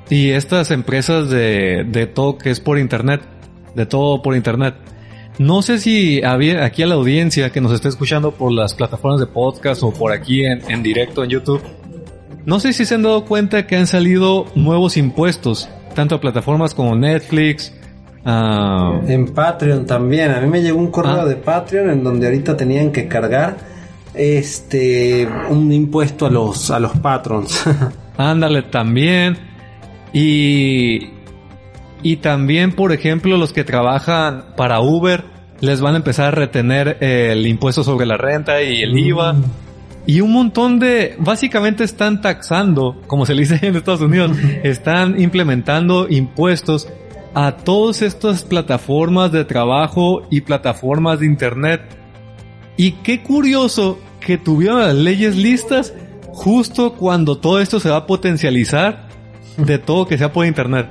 [0.10, 3.22] y estas empresas de, de todo que es por internet,
[3.76, 4.74] de todo por internet.
[5.40, 9.20] No sé si había aquí a la audiencia que nos está escuchando por las plataformas
[9.20, 11.62] de podcast o por aquí en, en directo en YouTube.
[12.46, 16.74] No sé si se han dado cuenta que han salido nuevos impuestos, tanto a plataformas
[16.74, 17.74] como Netflix,
[18.26, 20.32] ah, En Patreon también.
[20.32, 21.26] A mí me llegó un correo Ah.
[21.26, 23.58] de Patreon en donde ahorita tenían que cargar
[24.14, 27.64] este un impuesto a los a los patrons.
[28.18, 29.38] Ándale también.
[30.14, 31.10] Y,
[32.04, 35.24] y también, por ejemplo, los que trabajan para Uber
[35.60, 39.36] les van a empezar a retener el impuesto sobre la renta y el IVA.
[40.06, 44.32] Y un montón de, básicamente están taxando, como se le dice en Estados Unidos,
[44.64, 46.88] están implementando impuestos
[47.34, 51.82] a todas estas plataformas de trabajo y plataformas de internet.
[52.78, 55.94] Y qué curioso que tuvieron las leyes listas
[56.28, 59.08] justo cuando todo esto se va a potencializar
[59.58, 60.88] de todo que sea por internet.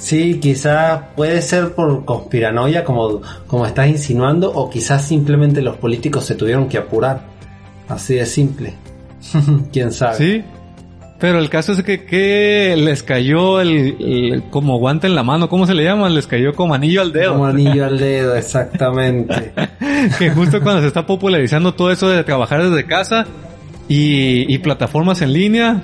[0.00, 6.24] Sí, quizás puede ser por conspiranoia como como estás insinuando o quizás simplemente los políticos
[6.24, 7.22] se tuvieron que apurar.
[7.88, 8.74] Así de simple.
[9.72, 10.16] Quién sabe.
[10.16, 10.44] Sí.
[11.18, 15.50] Pero el caso es que, que les cayó el, el- como guante en la mano,
[15.50, 16.08] ¿cómo se le llama?
[16.08, 17.32] Les cayó como anillo al dedo.
[17.32, 19.52] Como anillo al dedo, exactamente.
[20.18, 23.26] que justo cuando se está popularizando todo eso de trabajar desde casa
[23.86, 25.82] y, y plataformas en línea,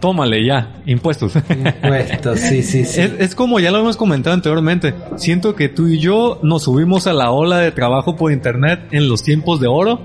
[0.00, 1.34] tómale ya, impuestos.
[1.36, 3.00] Impuestos, sí, sí, sí.
[3.00, 4.94] Es, es como ya lo hemos comentado anteriormente.
[5.16, 9.08] Siento que tú y yo nos subimos a la ola de trabajo por internet en
[9.08, 10.00] los tiempos de oro.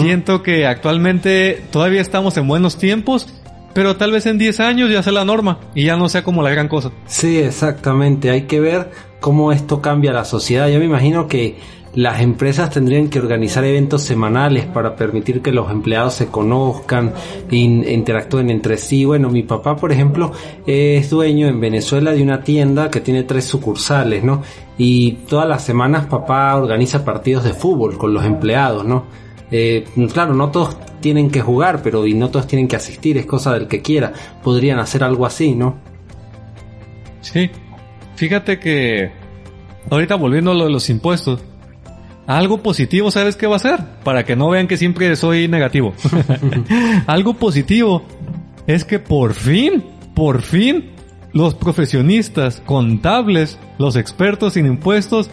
[0.00, 3.26] Siento que actualmente todavía estamos en buenos tiempos,
[3.74, 6.42] pero tal vez en 10 años ya sea la norma y ya no sea como
[6.42, 6.92] la gran cosa.
[7.06, 8.30] Sí, exactamente.
[8.30, 8.90] Hay que ver
[9.20, 10.68] cómo esto cambia la sociedad.
[10.68, 11.58] Yo me imagino que
[11.94, 17.12] las empresas tendrían que organizar eventos semanales para permitir que los empleados se conozcan,
[17.50, 19.04] in- interactúen entre sí.
[19.04, 20.32] Bueno, mi papá, por ejemplo,
[20.66, 24.42] es dueño en Venezuela de una tienda que tiene tres sucursales, ¿no?
[24.76, 29.04] Y todas las semanas papá organiza partidos de fútbol con los empleados, ¿no?
[29.50, 33.26] Eh, claro, no todos tienen que jugar, pero y no todos tienen que asistir, es
[33.26, 34.12] cosa del que quiera.
[34.42, 35.76] Podrían hacer algo así, ¿no?
[37.20, 37.50] Sí.
[38.16, 39.12] Fíjate que
[39.90, 41.40] ahorita volviendo a lo de los impuestos,
[42.26, 43.80] algo positivo, ¿sabes qué va a ser?
[44.02, 45.94] Para que no vean que siempre soy negativo.
[47.06, 48.02] algo positivo
[48.66, 50.90] es que por fin, por fin,
[51.32, 55.30] los profesionistas contables, los expertos en impuestos,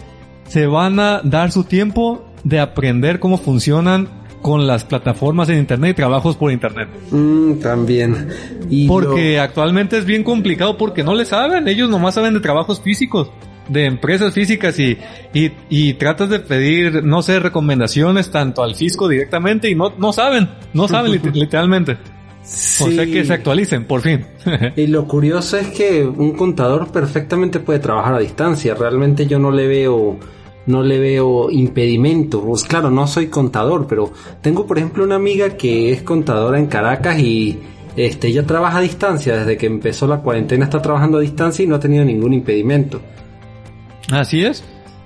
[0.48, 4.08] se van a dar su tiempo de aprender cómo funcionan
[4.42, 6.88] con las plataformas en internet y trabajos por internet.
[7.12, 8.28] Mm, también.
[8.68, 12.80] Y Porque actualmente es bien complicado porque no le saben, ellos nomás saben de trabajos
[12.80, 13.30] físicos,
[13.68, 14.98] de empresas físicas y,
[15.32, 20.12] y, y tratas de pedir, no sé, recomendaciones tanto al fisco directamente y no, no
[20.12, 21.96] saben, no saben lit- literalmente.
[22.44, 22.84] Sí.
[22.84, 24.24] O sea que se actualicen, por fin.
[24.76, 28.74] Y lo curioso es que un contador perfectamente puede trabajar a distancia.
[28.74, 30.18] Realmente yo no le veo,
[30.66, 32.42] no le veo impedimento.
[32.44, 36.66] Pues claro, no soy contador, pero tengo por ejemplo una amiga que es contadora en
[36.66, 37.60] Caracas y
[37.94, 41.68] este ella trabaja a distancia desde que empezó la cuarentena está trabajando a distancia y
[41.68, 43.00] no ha tenido ningún impedimento.
[44.12, 44.62] Así es.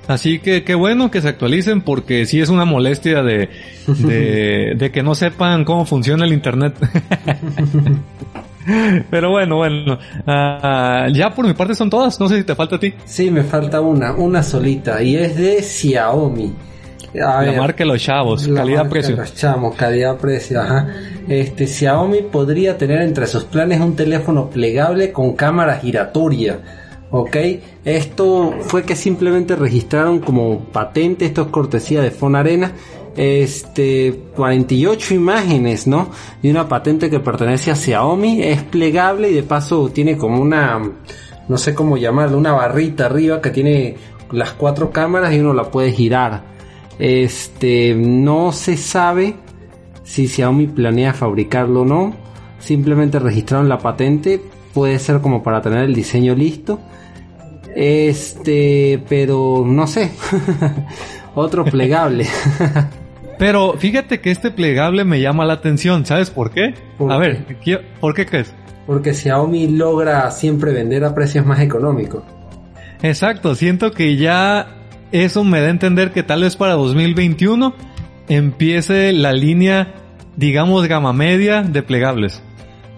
[0.09, 3.48] Así que qué bueno que se actualicen porque sí es una molestia de,
[3.86, 6.74] de, de que no sepan cómo funciona el internet.
[9.11, 9.98] Pero bueno, bueno.
[10.26, 12.18] Ah, ya por mi parte son todas.
[12.18, 12.92] No sé si te falta a ti.
[13.04, 16.52] Sí, me falta una, una solita y es de Xiaomi.
[17.14, 17.59] A La ver.
[17.59, 19.16] marca de los chavos, calidad-precio.
[19.16, 20.88] los chamos, calidad-precio, ajá.
[21.28, 26.59] Este, Xiaomi podría tener entre sus planes un teléfono plegable con cámara giratoria.
[27.11, 27.36] Ok,
[27.84, 32.72] esto fue que simplemente registraron como patente, esto es cortesía de Fonarena,
[33.16, 36.11] este 48 imágenes, ¿no?
[36.42, 40.80] Y una patente que pertenece a Xiaomi, es plegable y de paso tiene como una,
[41.48, 43.96] no sé cómo llamarlo, una barrita arriba que tiene
[44.32, 46.57] las cuatro cámaras y uno la puede girar.
[46.98, 49.36] Este, no se sabe
[50.02, 52.14] si Xiaomi planea fabricarlo o no,
[52.59, 54.42] simplemente registraron la patente,
[54.74, 56.80] puede ser como para tener el diseño listo
[57.76, 60.10] este, pero no sé.
[61.34, 62.26] Otro plegable.
[63.38, 66.06] pero fíjate que este plegable me llama la atención.
[66.06, 66.74] ¿Sabes por qué?
[67.06, 67.44] a ver,
[68.00, 68.54] ¿por qué crees?
[68.86, 72.24] Porque Xiaomi logra siempre vender a precios más económicos.
[73.02, 74.68] Exacto, siento que ya
[75.12, 77.74] eso me da a entender que tal vez para 2021
[78.28, 79.92] empiece la línea,
[80.36, 82.42] digamos, gama media de plegables.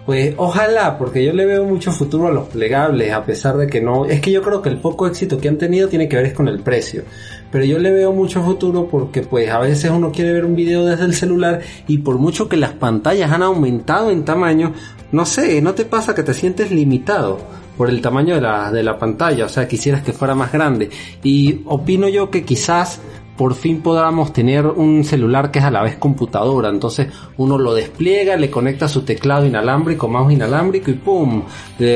[0.09, 3.79] Pues ojalá, porque yo le veo mucho futuro a los plegables, a pesar de que
[3.79, 4.05] no...
[4.05, 6.47] Es que yo creo que el poco éxito que han tenido tiene que ver con
[6.47, 7.03] el precio.
[7.51, 10.83] Pero yo le veo mucho futuro porque pues a veces uno quiere ver un video
[10.83, 14.73] desde el celular y por mucho que las pantallas han aumentado en tamaño,
[15.11, 17.37] no sé, ¿no te pasa que te sientes limitado?
[17.77, 20.89] por el tamaño de la, de la pantalla, o sea, quisieras que fuera más grande.
[21.23, 22.99] Y opino yo que quizás
[23.39, 26.67] por fin podamos tener un celular que es a la vez computadora.
[26.67, 31.43] Entonces uno lo despliega, le conecta su teclado inalámbrico, mouse inalámbrico y ¡pum!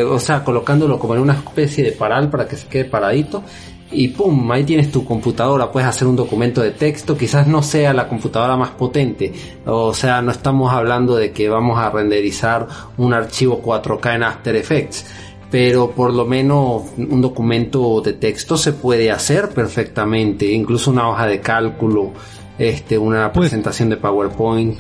[0.09, 3.43] o sea, colocándolo como en una especie de paral para que se quede paradito.
[3.91, 7.93] Y pum, ahí tienes tu computadora, puedes hacer un documento de texto, quizás no sea
[7.93, 9.31] la computadora más potente,
[9.65, 12.67] o sea, no estamos hablando de que vamos a renderizar
[12.97, 15.05] un archivo 4K en After Effects,
[15.53, 21.27] pero por lo menos un documento de texto se puede hacer perfectamente, incluso una hoja
[21.27, 22.11] de cálculo,
[22.57, 24.75] este, una pues- presentación de PowerPoint.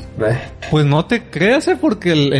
[0.71, 1.77] Pues no te creas, ¿eh?
[1.79, 2.33] porque el,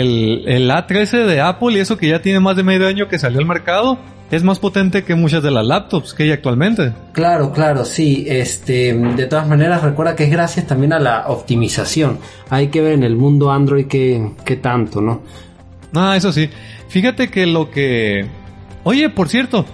[0.47, 3.37] el, A13 de Apple y eso que ya tiene más de medio año que salió
[3.37, 3.99] al mercado,
[4.31, 6.91] es más potente que muchas de las laptops que hay actualmente.
[7.11, 8.25] Claro, claro, sí.
[8.27, 12.17] Este, de todas maneras, recuerda que es gracias también a la optimización.
[12.49, 15.21] Hay que ver en el mundo Android qué, qué tanto, ¿no?
[15.93, 16.49] Ah, eso sí.
[16.93, 18.27] Fíjate que lo que...
[18.83, 19.65] Oye, por cierto,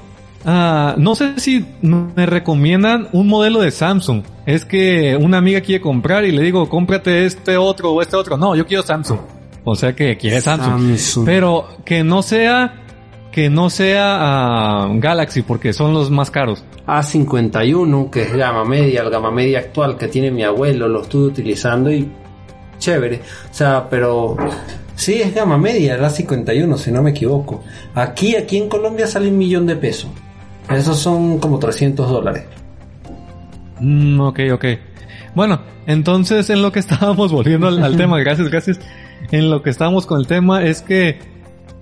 [0.46, 4.24] ah, no sé si me recomiendan un modelo de Samsung.
[4.46, 8.38] Es que una amiga quiere comprar y le digo, cómprate este otro o este otro.
[8.38, 9.20] No, yo quiero Samsung.
[9.66, 11.26] O sea que quiere Samsung.
[11.26, 12.86] Pero que no sea
[13.34, 16.64] que no sea ah, Galaxy porque son los más caros.
[16.88, 21.26] A51, que es gama media, el gama media actual que tiene mi abuelo, lo estuve
[21.28, 22.10] utilizando y
[22.78, 23.20] chévere.
[23.52, 24.38] O sea, pero
[25.00, 27.64] Sí, es gama media, la 51, si no me equivoco.
[27.96, 30.12] Aquí, aquí en Colombia sale un millón de pesos.
[30.70, 32.44] Esos son como 300 dólares.
[33.80, 34.66] Mm, ok, ok.
[35.36, 38.82] Bueno, entonces en lo que estábamos volviendo al, tema, gracias, gracias.
[39.32, 41.20] En lo que estábamos con el tema es que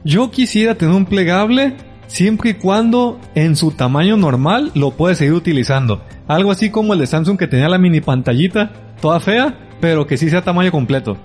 [0.04, 1.74] yo quisiera tener un plegable
[2.06, 6.04] siempre y cuando en su tamaño normal lo puedes seguir utilizando.
[6.28, 10.18] Algo así como el de Samsung que tenía la mini pantallita, toda fea, pero que
[10.18, 11.18] sí sea tamaño completo.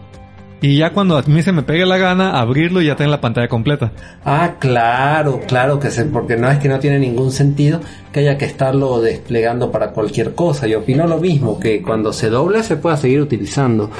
[0.62, 3.20] Y ya cuando a mí se me pegue la gana, abrirlo y ya tener la
[3.20, 3.90] pantalla completa.
[4.24, 7.80] Ah, claro, claro que sé, porque no es que no tiene ningún sentido
[8.12, 10.68] que haya que estarlo desplegando para cualquier cosa.
[10.68, 13.90] Yo opino lo mismo, que cuando se doble se pueda seguir utilizando.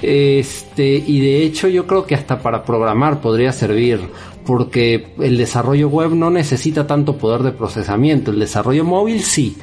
[0.00, 4.00] Este, y de hecho yo creo que hasta para programar podría servir,
[4.46, 9.58] porque el desarrollo web no necesita tanto poder de procesamiento, el desarrollo móvil sí,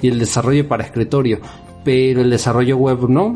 [0.00, 1.40] y el desarrollo para escritorio,
[1.84, 3.34] pero el desarrollo web no,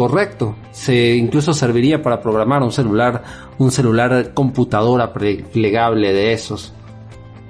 [0.00, 0.56] correcto.
[0.72, 3.22] Se incluso serviría para programar un celular,
[3.58, 6.72] un celular computadora plegable de esos.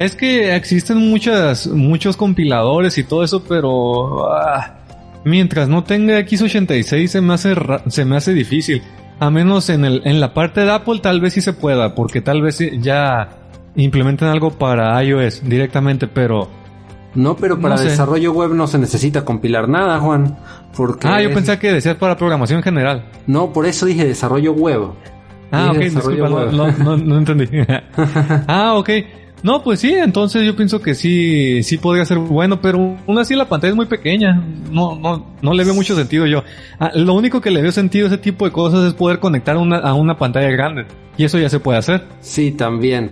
[0.01, 4.81] Es que existen muchas, muchos compiladores y todo eso, pero ah,
[5.25, 7.55] mientras no tenga x86 se me hace,
[7.87, 8.83] se me hace difícil.
[9.21, 12.21] A menos en, el, en la parte de Apple tal vez sí se pueda, porque
[12.21, 13.29] tal vez ya
[13.77, 16.49] implementen algo para iOS directamente, pero
[17.15, 20.37] no, pero para desarrollo web no se necesita compilar nada, Juan.
[20.77, 23.05] Porque ah, yo pensé que decías para programación en general.
[23.27, 24.91] No, por eso dije desarrollo web.
[25.51, 27.49] Ah, ok, disculpa, No, no, entendí.
[28.47, 28.91] ah, ok.
[29.43, 33.35] No, pues sí, entonces yo pienso que sí, sí podría ser bueno, pero aún así
[33.35, 34.35] la pantalla es muy pequeña.
[34.71, 36.45] No, no, no le veo mucho sentido yo.
[36.79, 39.57] Ah, lo único que le veo sentido a ese tipo de cosas es poder conectar
[39.57, 40.87] una, a una pantalla grande.
[41.17, 42.05] Y eso ya se puede hacer.
[42.21, 43.11] Sí, también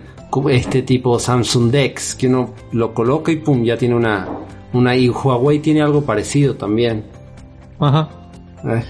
[0.51, 4.29] este tipo Samsung Dex, que uno lo coloca y pum, ya tiene una,
[4.73, 7.05] una y Huawei tiene algo parecido también.
[7.81, 8.09] Ajá.
[8.65, 8.83] Eh.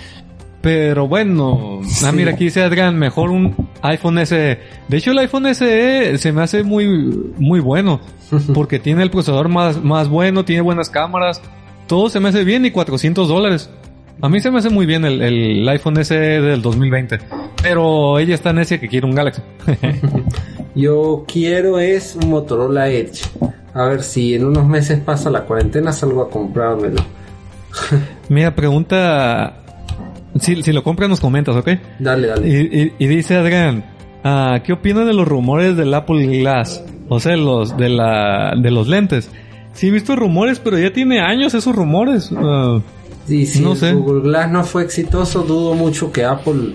[0.60, 4.58] Pero bueno, ah, mira, aquí dice Adrián, mejor un iPhone SE.
[4.88, 6.86] De hecho, el iPhone SE se me hace muy,
[7.38, 8.00] muy bueno.
[8.54, 11.40] Porque tiene el procesador más, más bueno, tiene buenas cámaras.
[11.86, 13.70] Todo se me hace bien y 400 dólares.
[14.20, 17.18] A mí se me hace muy bien el, el iPhone SE del 2020.
[17.62, 19.40] Pero ella está necia que quiere un Galaxy.
[20.78, 23.22] Yo quiero es un Motorola Edge.
[23.74, 27.02] A ver si en unos meses pasa la cuarentena, salgo a comprármelo.
[28.28, 29.56] Mira, pregunta.
[30.40, 31.68] Si, si lo compras, nos comentas, ¿ok?
[31.98, 32.48] Dale, dale.
[32.48, 33.84] Y, y- y dice Adrián,
[34.24, 36.84] ah, ¿qué opinan de los rumores del Apple Glass?
[37.08, 39.30] O sea, los de la de los lentes.
[39.72, 42.30] Sí he visto rumores, pero ya tiene años esos rumores.
[42.36, 42.80] Ah,
[43.26, 43.92] si No el sé.
[43.92, 46.74] Google Glass no fue exitoso, dudo mucho que Apple,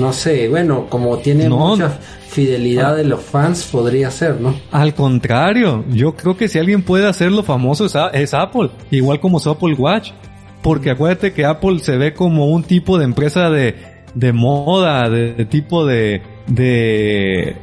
[0.00, 1.58] no sé, bueno, como tiene No.
[1.68, 1.90] mucha
[2.28, 4.54] fidelidad de los fans, podría ser, ¿no?
[4.72, 9.50] al contrario, yo creo que si alguien puede hacerlo famoso es, Apple, igual como su
[9.50, 10.10] Apple Watch.
[10.62, 13.76] Porque acuérdate que Apple se ve como un tipo de empresa de,
[14.14, 17.56] de moda, de, de tipo de de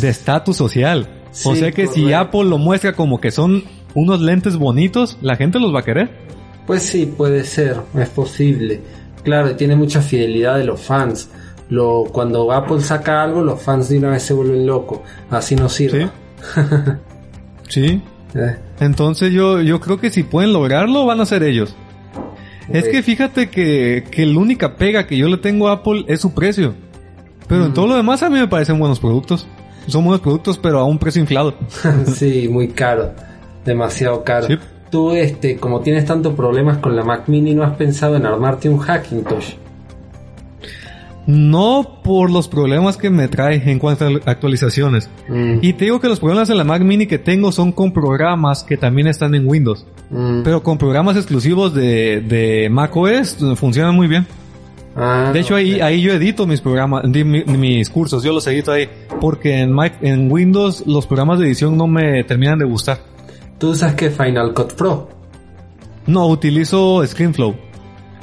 [0.00, 1.06] de estatus social.
[1.44, 2.12] o sea que si.
[2.12, 3.62] Apple lo muestra como que son
[3.94, 6.10] unos lentes bonitos, la gente los va a querer.
[6.66, 8.80] Pues sí, puede ser, es posible.
[9.22, 11.30] Claro, tiene mucha fidelidad de los fans.
[11.68, 15.00] Lo, cuando Apple saca algo, los fans de una vez se vuelven locos.
[15.30, 16.08] Así no sirve.
[17.68, 18.02] Sí.
[18.38, 21.74] Eh, Entonces yo, yo creo que si pueden lograrlo, van a ser ellos.
[22.68, 26.20] Es que fíjate que, que la única pega que yo le tengo a Apple es
[26.20, 26.74] su precio.
[27.48, 27.74] Pero en Mm.
[27.74, 29.46] todo lo demás a mí me parecen buenos productos.
[29.86, 31.54] Son buenos productos, pero a un precio inflado.
[32.14, 33.12] sí, muy caro.
[33.64, 34.48] Demasiado caro.
[34.48, 34.58] Sí.
[34.90, 38.68] Tú, este, como tienes tantos problemas con la Mac Mini, ¿no has pensado en armarte
[38.68, 39.54] un Hackintosh?
[41.26, 45.10] No por los problemas que me trae en cuanto a actualizaciones.
[45.28, 47.92] Mm, Y te digo que los problemas de la Mac Mini que tengo son con
[47.92, 49.84] programas que también están en Windows.
[50.10, 50.42] mm.
[50.44, 54.24] Pero con programas exclusivos de, de macOS eh, funcionan muy bien.
[54.94, 58.46] Ah, De hecho, ahí, ahí yo edito mis programas, di- mi- mis cursos, yo los
[58.46, 58.88] edito ahí.
[59.20, 63.00] Porque en, Mac, en Windows los programas de edición no me terminan de gustar.
[63.58, 65.08] ¿Tú usas que Final Cut Pro?
[66.06, 67.56] No, utilizo ScreenFlow.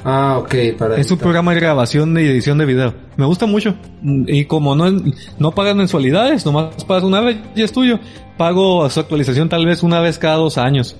[0.04, 2.94] Ah, ok, para Es un programa de grabación y edición de video.
[3.16, 3.74] Me gusta mucho.
[4.02, 5.02] Y como no,
[5.38, 7.98] no pagas mensualidades, nomás pagas una vez y es tuyo.
[8.36, 10.94] Pago su actualización tal vez una vez cada dos años.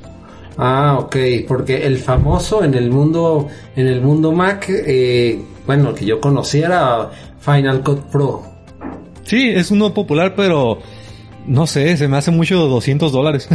[0.56, 6.06] Ah, ok, porque el famoso en el mundo, en el mundo Mac, eh, bueno, que
[6.06, 8.42] yo conocía era Final Cut Pro.
[9.24, 10.78] Sí, es uno popular, pero
[11.46, 13.48] no sé, se me hace mucho 200 dólares.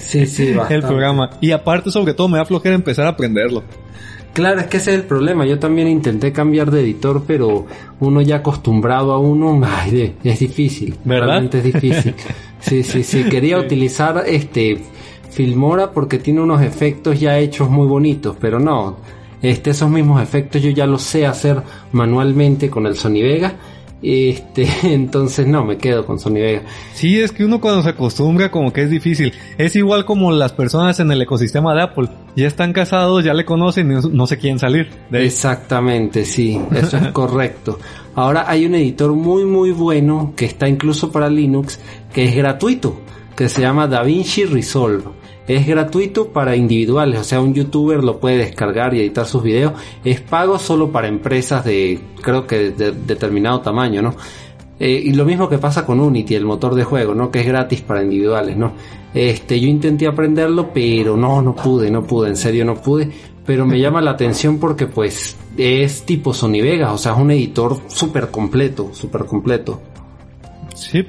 [0.00, 0.74] Sí, sí, bastante.
[0.74, 1.30] el programa.
[1.40, 3.62] Y aparte, sobre todo, me da flojera empezar a aprenderlo.
[4.36, 5.46] Claro, es que ese es el problema.
[5.46, 7.64] Yo también intenté cambiar de editor, pero
[8.00, 10.94] uno ya acostumbrado a uno, ay, es difícil.
[11.06, 11.26] ¿Verdad?
[11.26, 12.14] Realmente es difícil.
[12.60, 13.24] Sí, sí, sí.
[13.24, 14.82] Quería utilizar este
[15.30, 18.96] Filmora porque tiene unos efectos ya hechos muy bonitos, pero no.
[19.40, 21.62] Este, esos mismos efectos yo ya los sé hacer
[21.92, 23.54] manualmente con el Sony Vega.
[24.02, 26.62] Este, entonces no, me quedo con Sony Vega.
[26.92, 29.32] Sí, es que uno cuando se acostumbra como que es difícil.
[29.56, 32.08] Es igual como las personas en el ecosistema de Apple.
[32.36, 34.90] Ya están casados, ya le conocen no, no se quieren salir.
[35.10, 37.78] Exactamente, sí, eso es correcto.
[38.14, 41.80] Ahora hay un editor muy muy bueno que está incluso para Linux,
[42.12, 43.00] que es gratuito,
[43.34, 45.04] que se llama DaVinci Resolve.
[45.48, 49.72] Es gratuito para individuales, o sea, un youtuber lo puede descargar y editar sus videos.
[50.04, 54.14] Es pago solo para empresas de, creo que de, determinado tamaño, ¿no?
[54.78, 57.30] Eh, y lo mismo que pasa con Unity, el motor de juego, ¿no?
[57.30, 58.72] Que es gratis para individuales, ¿no?
[59.16, 63.10] Este, yo intenté aprenderlo, pero no, no pude, no pude, en serio no pude.
[63.46, 67.30] Pero me llama la atención porque pues es tipo Sony Vegas, o sea, es un
[67.30, 69.80] editor súper completo, súper completo.
[70.74, 71.06] Sí.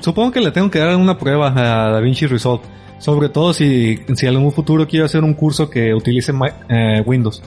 [0.00, 2.62] Supongo que le tengo que dar una prueba a DaVinci Resolve.
[3.02, 6.32] Sobre todo si, si en algún futuro quiero hacer un curso que utilice
[6.68, 7.42] eh, Windows.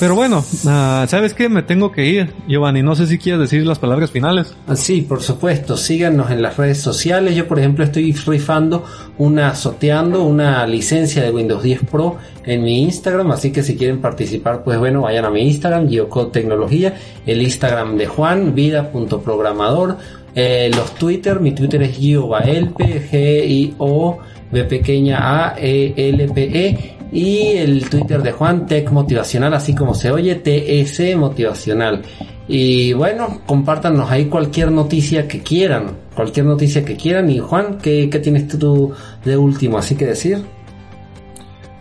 [0.00, 1.48] Pero bueno, ah, ¿sabes qué?
[1.48, 2.82] Me tengo que ir, Giovanni.
[2.82, 4.56] No sé si quieres decir las palabras finales.
[4.66, 7.36] Ah, Sí, por supuesto, síganos en las redes sociales.
[7.36, 8.84] Yo, por ejemplo, estoy rifando
[9.18, 14.00] una, sorteando una licencia de Windows 10 Pro en mi Instagram, así que si quieren
[14.00, 19.96] participar, pues bueno, vayan a mi Instagram, Geocode Tecnología, el Instagram de Juan, vida.programador,
[20.34, 24.18] eh, los Twitter, mi Twitter es GioBaelpe, G-I-O,
[24.50, 31.16] B pequeña A-E-L-P-E, y el Twitter de Juan, Tech Motivacional, así como se oye, TS
[31.16, 32.02] Motivacional.
[32.46, 37.30] Y bueno, compártanos ahí cualquier noticia que quieran, cualquier noticia que quieran.
[37.30, 38.92] Y Juan, ¿qué, qué tienes tú
[39.24, 40.38] de último así que decir?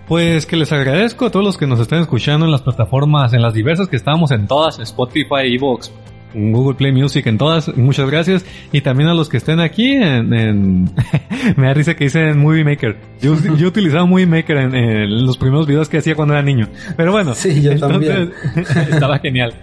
[0.07, 3.41] Pues que les agradezco a todos los que nos están escuchando en las plataformas, en
[3.41, 5.91] las diversas que estamos en todas, Spotify, Evox,
[6.33, 8.45] Google Play Music, en todas, muchas gracias.
[8.71, 10.91] Y también a los que estén aquí en, en-
[11.57, 12.97] me da risa que dicen Movie Maker.
[13.21, 16.67] Yo, yo utilizaba Movie Maker en, en los primeros videos que hacía cuando era niño.
[16.95, 18.29] Pero bueno, Sí, yo entonces,
[18.91, 19.53] estaba genial.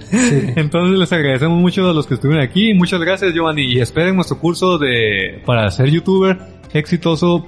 [0.00, 0.42] Sí.
[0.56, 2.74] Entonces les agradecemos mucho a los que estuvieron aquí.
[2.74, 6.38] Muchas gracias Giovanni y esperen nuestro curso de para ser youtuber
[6.72, 7.44] exitoso.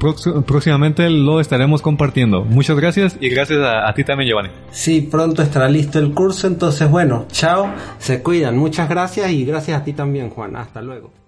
[0.47, 2.45] Próximamente lo estaremos compartiendo.
[2.45, 4.51] Muchas gracias y gracias a, a ti también Giovanni.
[4.71, 6.47] Sí, pronto estará listo el curso.
[6.47, 8.57] Entonces, bueno, chao, se cuidan.
[8.57, 10.57] Muchas gracias y gracias a ti también, Juan.
[10.57, 11.22] Hasta luego.